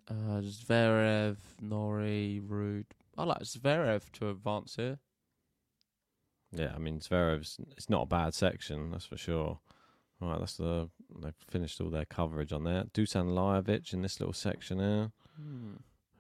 Uh, 0.10 0.42
Zverev, 0.42 1.38
Norrie, 1.62 2.42
Ruud. 2.46 2.86
I 3.18 3.24
like 3.24 3.40
Zverev 3.44 4.12
to 4.14 4.30
advance 4.30 4.76
here. 4.76 5.00
yeah. 6.52 6.74
I 6.76 6.80
mean, 6.80 7.00
Zverev's. 7.00 7.58
It's 7.78 7.90
not 7.90 8.04
a 8.04 8.06
bad 8.08 8.34
section, 8.34 8.92
that's 8.92 9.06
for 9.06 9.18
sure. 9.18 9.60
All 10.22 10.30
right, 10.30 10.40
that's 10.40 10.58
the. 10.58 10.90
They've 11.22 11.34
finished 11.50 11.82
all 11.82 11.90
their 11.90 12.06
coverage 12.06 12.54
on 12.54 12.64
there. 12.64 12.84
Dusan 12.94 13.34
Lajovic 13.34 13.94
in 13.94 14.02
this 14.02 14.20
little 14.20 14.34
section 14.34 14.80
here. 14.80 15.12
Hmm. 15.38 15.74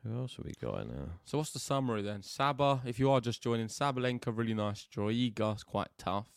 Who 0.04 0.18
else 0.18 0.36
have 0.38 0.46
we 0.46 0.54
got 0.60 0.82
in 0.82 0.88
there? 0.90 1.10
So 1.26 1.38
what's 1.38 1.52
the 1.52 1.60
summary 1.60 2.02
then? 2.02 2.24
Saba, 2.24 2.82
if 2.86 3.00
you 3.00 3.12
are 3.12 3.22
just 3.22 3.42
joining, 3.42 3.68
Sabalenka, 3.68 4.36
really 4.36 4.54
nice 4.54 4.86
draw. 4.86 5.10
Iga, 5.10 5.64
quite 5.66 5.90
tough. 5.98 6.30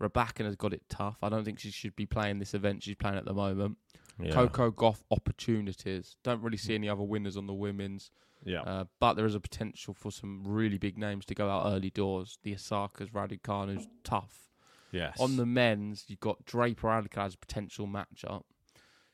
Rybakina 0.00 0.46
has 0.46 0.56
got 0.56 0.72
it 0.72 0.82
tough. 0.88 1.16
I 1.22 1.28
don't 1.28 1.44
think 1.44 1.58
she 1.58 1.70
should 1.70 1.96
be 1.96 2.06
playing 2.06 2.38
this 2.38 2.54
event 2.54 2.82
she's 2.82 2.96
playing 2.96 3.16
at 3.16 3.24
the 3.24 3.34
moment. 3.34 3.78
Yeah. 4.20 4.32
Coco 4.32 4.70
Gauff 4.70 5.02
opportunities. 5.10 6.16
Don't 6.24 6.42
really 6.42 6.56
see 6.56 6.74
any 6.74 6.88
other 6.88 7.02
winners 7.02 7.36
on 7.36 7.46
the 7.46 7.54
women's. 7.54 8.10
Yeah. 8.44 8.62
Uh, 8.62 8.84
but 9.00 9.14
there 9.14 9.26
is 9.26 9.34
a 9.34 9.40
potential 9.40 9.94
for 9.94 10.10
some 10.10 10.42
really 10.44 10.78
big 10.78 10.98
names 10.98 11.24
to 11.26 11.34
go 11.34 11.48
out 11.48 11.66
early 11.66 11.90
doors. 11.90 12.38
The 12.42 12.54
Osakas, 12.54 13.10
Raducanu, 13.12 13.74
who's 13.74 13.88
tough. 14.04 14.48
Yes. 14.90 15.20
On 15.20 15.36
the 15.36 15.46
men's, 15.46 16.04
you've 16.08 16.20
got 16.20 16.44
Draper 16.44 16.88
Alcaraz 16.88 17.26
as 17.26 17.34
a 17.34 17.38
potential 17.38 17.86
matchup. 17.86 18.42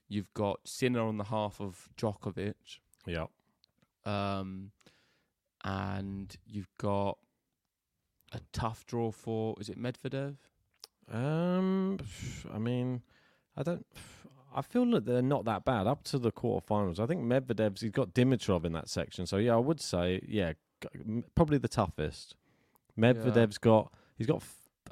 You've 0.08 0.32
got 0.34 0.60
Sinner 0.64 1.02
on 1.02 1.18
the 1.18 1.24
half 1.24 1.60
of 1.60 1.88
Djokovic. 1.96 2.54
Yep. 3.06 3.30
Um, 4.06 4.70
and 5.64 6.36
you've 6.46 6.70
got 6.78 7.18
a 8.32 8.40
tough 8.52 8.84
draw 8.86 9.10
for 9.10 9.54
is 9.58 9.68
it 9.68 9.78
Medvedev? 9.80 10.36
Um, 11.10 11.98
I 12.52 12.58
mean, 12.58 13.02
I 13.56 13.62
don't. 13.62 13.86
I 14.54 14.62
feel 14.62 14.88
that 14.92 15.04
they're 15.04 15.22
not 15.22 15.44
that 15.46 15.64
bad 15.64 15.86
up 15.86 16.04
to 16.04 16.18
the 16.18 16.30
quarterfinals. 16.30 17.00
I 17.00 17.06
think 17.06 17.22
Medvedev's 17.22 17.80
he's 17.80 17.90
got 17.90 18.14
Dimitrov 18.14 18.64
in 18.64 18.72
that 18.72 18.88
section, 18.88 19.26
so 19.26 19.36
yeah, 19.36 19.54
I 19.54 19.58
would 19.58 19.80
say 19.80 20.20
yeah, 20.26 20.52
probably 21.34 21.58
the 21.58 21.68
toughest. 21.68 22.36
Medvedev's 22.98 23.58
got 23.58 23.92
he's 24.16 24.26
got. 24.26 24.42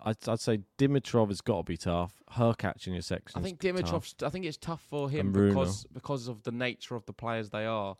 I'd, 0.04 0.16
I'd 0.26 0.40
say 0.40 0.60
Dimitrov 0.78 1.28
has 1.28 1.40
got 1.40 1.58
to 1.58 1.62
be 1.64 1.76
tough. 1.76 2.22
Her 2.30 2.54
catching 2.54 2.94
your 2.94 3.02
section. 3.02 3.38
I 3.38 3.42
think 3.42 3.60
Dimitrov's. 3.60 4.14
I 4.22 4.30
think 4.30 4.46
it's 4.46 4.56
tough 4.56 4.82
for 4.88 5.08
him 5.08 5.32
because 5.32 5.86
because 5.92 6.28
of 6.28 6.42
the 6.42 6.50
nature 6.50 6.96
of 6.96 7.06
the 7.06 7.12
players 7.12 7.50
they 7.50 7.66
are. 7.66 7.96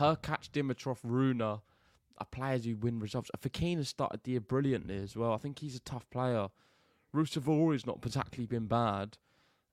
Hurkacz 0.00 0.48
Dimitrov, 0.50 0.98
Rune, 1.02 1.40
are 1.42 1.60
players 2.30 2.64
who 2.64 2.76
win 2.76 3.00
results. 3.00 3.30
Fokina 3.38 3.84
started 3.86 4.20
the 4.24 4.32
year 4.32 4.40
brilliantly 4.40 4.96
as 4.96 5.16
well. 5.16 5.32
I 5.32 5.36
think 5.38 5.58
he's 5.58 5.76
a 5.76 5.80
tough 5.80 6.08
player. 6.10 6.48
Ruusuvuori's 7.14 7.86
not 7.86 8.00
particularly 8.00 8.46
been 8.46 8.66
bad. 8.66 9.18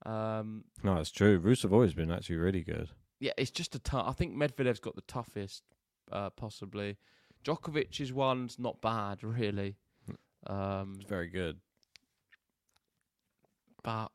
Um, 0.06 0.64
No, 0.84 0.98
it's 0.98 1.12
true. 1.12 1.40
Rusev 1.40 1.72
always 1.72 1.94
been 1.94 2.12
actually 2.12 2.38
really 2.38 2.64
good. 2.64 2.90
yeah, 3.20 3.34
it's 3.38 3.52
just 3.52 3.76
a 3.76 3.80
tough. 3.80 4.08
I 4.08 4.14
think 4.14 4.36
Medvedev's 4.36 4.80
got 4.80 4.96
the 4.96 5.02
toughest, 5.02 5.64
uh, 6.12 6.30
possibly. 6.32 6.98
Djokovic's 7.44 8.12
one's 8.12 8.58
not 8.60 8.82
bad, 8.82 9.24
really. 9.24 9.76
Um, 10.48 10.96
It's 11.00 11.10
very 11.10 11.28
good. 11.30 11.60
but 13.84 14.12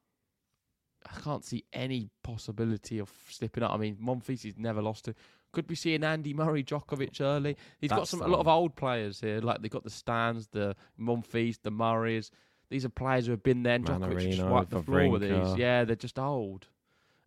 I 1.06 1.20
can't 1.20 1.44
see 1.44 1.64
any 1.72 2.10
possibility 2.22 2.98
of 2.98 3.10
slipping 3.30 3.62
up. 3.62 3.72
I 3.72 3.76
mean, 3.76 3.96
Monfils 3.96 4.42
he's 4.42 4.56
never 4.58 4.82
lost 4.82 5.04
to. 5.06 5.14
Could 5.52 5.66
be 5.66 5.74
seeing 5.74 6.04
Andy 6.04 6.34
Murray, 6.34 6.62
Djokovic 6.62 7.20
early. 7.20 7.56
He's 7.78 7.90
got 7.90 8.08
some 8.08 8.20
a 8.20 8.26
lot 8.28 8.40
of 8.40 8.48
old 8.48 8.76
players 8.76 9.20
here. 9.20 9.40
Like 9.40 9.62
they've 9.62 9.70
got 9.70 9.84
the 9.84 9.90
Stans, 9.90 10.48
the 10.48 10.76
Monfils, 11.00 11.58
the 11.62 11.70
Murrays. 11.70 12.30
These 12.68 12.84
are 12.84 12.88
players 12.90 13.26
who 13.26 13.30
have 13.30 13.42
been 13.42 13.62
there. 13.62 13.76
And 13.76 13.86
Djokovic 13.86 14.30
just 14.30 14.42
wiped 14.50 14.70
the 14.70 14.82
floor 14.82 15.08
with 15.08 15.22
these. 15.22 15.56
Yeah, 15.56 15.84
they're 15.84 15.96
just 15.96 16.18
old. 16.18 16.66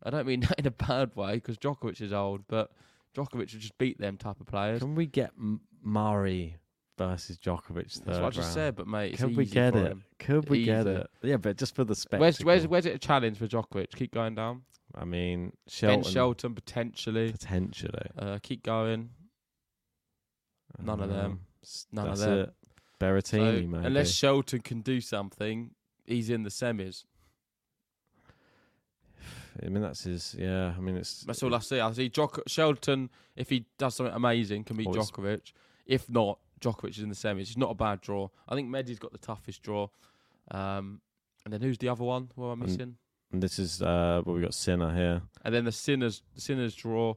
I 0.04 0.10
don't 0.10 0.28
mean 0.28 0.40
that 0.42 0.60
in 0.60 0.68
a 0.68 0.72
bad 0.72 1.16
way 1.16 1.36
because 1.36 1.58
Djokovic 1.58 2.02
is 2.02 2.14
old, 2.14 2.42
but 2.48 2.72
Djokovic 3.16 3.36
would 3.38 3.48
just 3.48 3.78
beat 3.78 3.98
them 4.00 4.18
type 4.18 4.40
of 4.40 4.46
players. 4.46 4.80
Can 4.80 4.96
we 4.96 5.06
get 5.08 5.32
M- 5.38 5.62
Murray 5.82 6.58
versus 7.00 7.38
Djokovic 7.38 7.92
third 7.94 8.06
That's 8.06 8.20
what 8.20 8.26
I 8.26 8.30
just 8.30 8.38
round? 8.40 8.54
said, 8.54 8.76
but 8.76 8.86
mate, 8.88 9.14
it's 9.14 9.22
Could 9.24 9.36
we 9.36 9.46
easy 9.46 9.54
get 9.54 9.74
for 9.74 9.80
it? 9.80 9.88
him. 9.88 10.04
Could 10.20 10.50
we 10.50 10.64
get 10.66 10.82
Easy. 10.82 10.90
it? 10.92 11.10
Yeah, 11.24 11.38
but 11.38 11.58
just 11.58 11.74
for 11.76 11.84
the 11.84 11.96
spectacle. 11.96 12.20
Where's 12.22 12.40
where's 12.44 12.68
where's 12.68 12.86
it 12.86 12.94
a 12.96 13.00
challenge 13.00 13.38
for 13.38 13.48
Djokovic? 13.48 13.96
Keep 13.96 14.14
going 14.14 14.36
down. 14.36 14.62
I 14.94 15.06
mean, 15.06 15.54
Shelton, 15.68 16.02
Ben 16.04 16.12
Shelton 16.12 16.56
potentially. 16.56 17.32
potentially. 17.32 18.08
Uh, 18.18 18.38
keep 18.44 18.64
going. 18.64 19.10
None 20.84 21.00
of 21.00 21.10
them. 21.10 21.40
S- 21.64 21.88
None 21.92 22.06
of 22.10 22.18
that's 22.18 22.22
them. 22.22 22.40
it. 22.40 22.54
Berrettini, 23.00 23.62
So, 23.62 23.68
maybe. 23.68 23.86
unless 23.88 24.12
Shelton 24.12 24.62
can 24.62 24.82
do 24.82 25.00
something, 25.00 25.72
he's 26.06 26.30
in 26.30 26.44
the 26.44 26.50
semis. 26.50 27.06
I 29.64 29.68
mean, 29.68 29.82
that's 29.82 30.04
his. 30.04 30.36
Yeah, 30.38 30.74
I 30.78 30.80
mean, 30.80 30.96
it's. 30.98 31.22
That's 31.24 31.44
all 31.44 31.54
I 31.56 31.60
see. 31.60 31.80
I 31.80 31.92
see 31.92 32.10
Djok- 32.10 32.44
Shelton 32.48 33.10
if 33.36 33.50
he 33.50 33.66
does 33.78 33.96
something 33.96 34.14
amazing 34.16 34.64
can 34.64 34.78
beat 34.78 34.88
Well, 34.88 34.96
it's- 34.96 35.12
Djokovic. 35.12 35.52
If 35.86 36.10
not, 36.10 36.40
Djokovic 36.60 36.92
is 36.92 37.00
in 37.00 37.10
the 37.10 37.16
semis. 37.16 37.42
It's 37.42 37.58
not 37.58 37.72
a 37.72 37.76
bad 37.76 38.02
draw. 38.02 38.30
I 38.48 38.56
think 38.56 38.70
Medi's 38.70 39.00
got 39.00 39.12
the 39.12 39.18
toughest 39.18 39.62
draw. 39.64 39.88
Um, 40.52 41.02
and 41.46 41.54
then 41.54 41.62
who's 41.62 41.78
the 41.78 41.90
other 41.90 42.04
one? 42.04 42.30
Who 42.36 42.52
am 42.52 42.62
I 42.62 42.66
missing? 42.66 42.96
And 43.32 43.44
this 43.44 43.60
is 43.60 43.82
uh, 43.82 44.22
well, 44.26 44.36
we 44.36 44.42
got 44.42 44.54
Sinner 44.54 44.94
here. 44.94 45.22
And 45.44 45.54
then 45.54 45.66
the 45.66 45.72
Sinners, 45.72 46.24
the 46.36 46.42
Sinners 46.42 46.76
draw. 46.76 47.16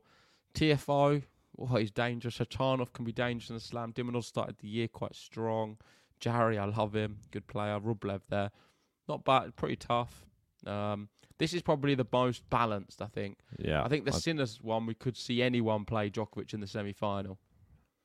Tiafoe, 0.55 1.23
oh, 1.59 1.77
he's 1.77 1.91
dangerous. 1.91 2.39
Khachanov 2.39 2.93
can 2.93 3.05
be 3.05 3.13
dangerous 3.13 3.49
in 3.49 3.57
the 3.57 3.61
slam. 3.61 3.93
de 3.93 4.03
Minaur 4.05 4.23
started 4.23 4.57
the 4.59 4.69
year 4.69 4.89
quite 4.89 5.15
strong. 5.15 5.79
Jarry, 6.21 6.59
I 6.59 6.67
love 6.67 6.95
him. 6.95 7.19
Good 7.31 7.47
player. 7.47 7.81
Rublev 7.81 8.21
there. 8.29 8.51
Not 9.09 9.25
bad. 9.25 9.57
Pretty 9.57 9.77
tough. 9.77 10.27
Um, 10.67 11.09
this 11.39 11.55
is 11.55 11.63
probably 11.63 11.95
the 11.95 12.07
most 12.13 12.49
balanced, 12.51 13.03
I 13.03 13.07
think. 13.07 13.39
Yeah, 13.59 13.83
I 13.83 13.89
think 13.89 14.05
the 14.05 14.13
Sinners 14.13 14.61
one, 14.63 14.87
we 14.87 14.95
could 14.95 15.17
see 15.17 15.43
anyone 15.43 15.85
play 15.85 16.11
Djokovic 16.11 16.55
in 16.55 16.61
the 16.61 16.67
semi 16.67 16.93
final. 16.93 17.39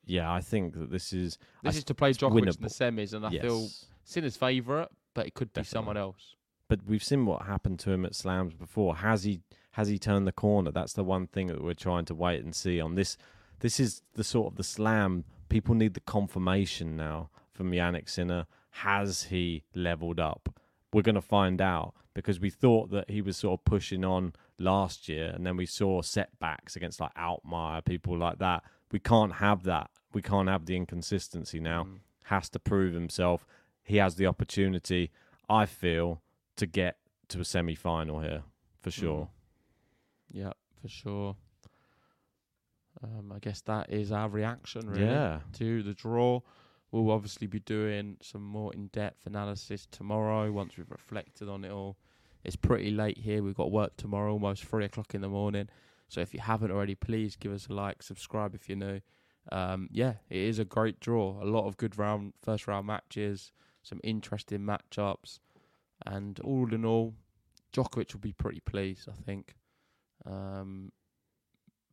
Yeah, 0.08 0.32
I 0.32 0.40
think 0.40 0.74
that 0.74 0.90
this 0.90 1.12
is. 1.12 1.38
This 1.62 1.74
I 1.74 1.78
is 1.78 1.84
to 1.84 1.94
play 1.94 2.12
Djokovic 2.12 2.56
in 2.56 2.62
the 2.62 2.68
semis, 2.68 3.12
and 3.12 3.24
I 3.24 3.30
feel 3.30 3.60
Yes. 3.62 3.86
Sinner's 4.04 4.36
favourite, 4.36 4.88
but 5.14 5.26
it 5.26 5.34
could 5.34 5.52
be 5.52 5.60
Definitely. 5.60 5.70
someone 5.70 5.96
else. 5.96 6.34
But 6.68 6.80
we've 6.86 7.04
seen 7.04 7.26
what 7.26 7.42
happened 7.42 7.78
to 7.80 7.92
him 7.92 8.04
at 8.04 8.14
slams 8.14 8.54
before. 8.54 8.96
Has 8.96 9.24
he 9.24 9.40
has 9.72 9.88
he 9.88 9.98
turned 9.98 10.26
the 10.26 10.32
corner? 10.32 10.70
That's 10.72 10.94
the 10.94 11.04
one 11.04 11.26
thing 11.28 11.46
that 11.48 11.62
we're 11.62 11.74
trying 11.74 12.06
to 12.06 12.14
wait 12.14 12.42
and 12.42 12.54
see 12.54 12.80
on 12.80 12.94
this. 12.94 13.16
This 13.60 13.78
is 13.78 14.02
the 14.14 14.24
sort 14.24 14.52
of 14.52 14.56
the 14.56 14.64
slam. 14.64 15.24
People 15.48 15.74
need 15.74 15.94
the 15.94 16.00
confirmation 16.00 16.96
now 16.96 17.30
from 17.52 17.70
Jannik 17.70 18.08
Sinner. 18.08 18.46
Has 18.70 19.24
he 19.24 19.64
leveled 19.74 20.20
up? 20.20 20.48
We're 20.92 21.02
going 21.02 21.14
to 21.16 21.20
find 21.20 21.60
out 21.60 21.94
because 22.14 22.40
we 22.40 22.50
thought 22.50 22.90
that 22.90 23.10
he 23.10 23.20
was 23.20 23.36
sort 23.36 23.60
of 23.60 23.64
pushing 23.64 24.04
on 24.04 24.32
last 24.58 25.08
year, 25.08 25.30
and 25.34 25.46
then 25.46 25.56
we 25.56 25.66
saw 25.66 26.02
setbacks 26.02 26.76
against 26.76 27.00
like 27.00 27.14
Altmaier, 27.14 27.84
people 27.84 28.16
like 28.16 28.38
that. 28.38 28.62
We 28.90 28.98
can't 28.98 29.34
have 29.34 29.62
that. 29.64 29.90
We 30.12 30.22
can't 30.22 30.48
have 30.48 30.66
the 30.66 30.76
inconsistency 30.76 31.60
now. 31.60 31.84
Mm. 31.84 31.98
Has 32.24 32.48
to 32.50 32.58
prove 32.58 32.94
himself. 32.94 33.46
He 33.82 33.96
has 33.96 34.16
the 34.16 34.26
opportunity. 34.26 35.10
I 35.48 35.66
feel 35.66 36.20
to 36.56 36.66
get 36.66 36.98
to 37.28 37.40
a 37.40 37.44
semi 37.44 37.74
final 37.74 38.20
here 38.20 38.42
for 38.80 38.90
sure. 38.90 39.28
Yeah, 40.30 40.52
for 40.80 40.88
sure. 40.88 41.36
Um, 43.02 43.32
I 43.34 43.38
guess 43.38 43.60
that 43.62 43.90
is 43.90 44.10
our 44.10 44.28
reaction, 44.28 44.88
really, 44.90 45.04
Yeah. 45.04 45.40
to 45.54 45.82
the 45.82 45.94
draw. 45.94 46.40
We'll 46.90 47.10
obviously 47.10 47.46
be 47.46 47.60
doing 47.60 48.16
some 48.22 48.42
more 48.42 48.72
in-depth 48.74 49.26
analysis 49.26 49.86
tomorrow 49.90 50.50
once 50.50 50.76
we've 50.76 50.90
reflected 50.90 51.48
on 51.48 51.64
it 51.64 51.70
all. 51.70 51.96
It's 52.44 52.56
pretty 52.56 52.90
late 52.90 53.18
here. 53.18 53.42
We've 53.42 53.54
got 53.54 53.70
work 53.70 53.96
tomorrow, 53.96 54.32
almost 54.32 54.64
three 54.64 54.84
o'clock 54.86 55.14
in 55.14 55.20
the 55.20 55.28
morning. 55.28 55.68
So 56.08 56.20
if 56.22 56.32
you 56.32 56.40
haven't 56.40 56.70
already, 56.70 56.94
please 56.94 57.36
give 57.36 57.52
us 57.52 57.68
a 57.68 57.72
like, 57.74 58.02
subscribe 58.02 58.54
if 58.54 58.68
you're 58.68 58.78
new. 58.78 59.00
Um, 59.50 59.88
yeah, 59.92 60.14
it 60.28 60.38
is 60.38 60.58
a 60.58 60.64
great 60.64 61.00
draw. 61.00 61.42
A 61.42 61.46
lot 61.46 61.66
of 61.66 61.76
good 61.76 61.98
round 61.98 62.34
first 62.42 62.66
round 62.66 62.86
matches, 62.86 63.52
some 63.82 64.00
interesting 64.04 64.60
matchups, 64.60 65.38
and 66.04 66.38
all 66.40 66.72
in 66.72 66.84
all, 66.84 67.14
Djokovic 67.72 68.12
will 68.12 68.20
be 68.20 68.32
pretty 68.32 68.60
pleased, 68.60 69.08
I 69.08 69.14
think. 69.22 69.54
Um, 70.26 70.92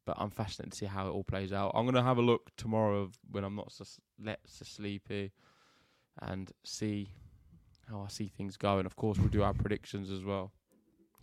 but 0.06 0.18
I'm 0.20 0.30
fascinated 0.30 0.74
to 0.74 0.78
see 0.78 0.86
how 0.86 1.08
it 1.08 1.12
all 1.12 1.24
plays 1.24 1.54
out. 1.54 1.72
I'm 1.74 1.86
gonna 1.86 2.04
have 2.04 2.18
a 2.18 2.22
look 2.22 2.52
tomorrow 2.58 3.10
when 3.32 3.44
I'm 3.44 3.56
not 3.56 3.72
so, 3.72 3.86
let 4.22 4.40
so 4.46 4.66
sleepy, 4.66 5.32
and 6.22 6.52
see 6.64 7.10
how 7.90 8.02
I 8.02 8.10
see 8.10 8.28
things 8.28 8.58
go. 8.58 8.78
And 8.78 8.86
of 8.86 8.96
course, 8.96 9.18
we'll 9.18 9.30
do 9.30 9.44
our 9.44 9.54
predictions 9.54 10.12
as 10.12 10.24
well. 10.24 10.52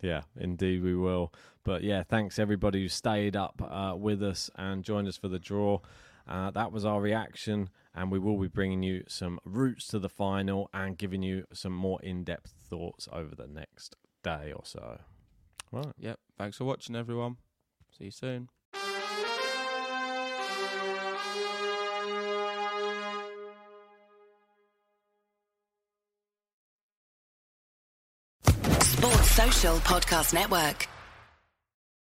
Yeah, 0.01 0.22
indeed 0.37 0.83
we 0.83 0.97
will. 0.97 1.33
But 1.62 1.85
yeah, 1.85 2.03
thanks 2.03 2.39
everybody 2.39 2.83
who 2.83 2.89
stayed 2.89 3.37
up 3.37 3.62
uh, 3.62 3.95
with 3.97 4.22
us 4.22 4.51
and 4.57 4.83
joined 4.83 5.07
us 5.09 5.16
for 5.16 5.28
the 5.28 5.39
draw. 5.39 5.78
Uh, 6.29 6.51
that 6.53 6.73
was 6.73 6.85
our 6.85 7.01
reaction, 7.01 7.70
and 7.95 8.11
we 8.11 8.18
will 8.18 8.39
be 8.39 8.49
bringing 8.49 8.83
you 8.83 9.05
some 9.09 9.39
routes 9.45 9.87
to 9.89 9.99
the 9.99 10.09
final 10.09 10.70
and 10.73 10.97
giving 10.97 11.23
you 11.23 11.45
some 11.53 11.73
more 11.73 12.01
in-depth 12.03 12.53
thoughts 12.68 13.09
over 13.12 13.35
the 13.35 13.47
next 13.47 13.97
day 14.23 14.53
or 14.55 14.62
so. 14.64 14.99
Right. 15.70 15.93
Yep. 15.99 16.18
Thanks 16.39 16.57
for 16.59 16.64
watching, 16.64 16.97
everyone. 16.97 17.37
See 17.99 18.05
you 18.05 18.11
soon. 18.11 18.49
Sports 28.81 29.31
Social 29.33 29.77
Podcast 29.79 30.35
Network. 30.35 30.89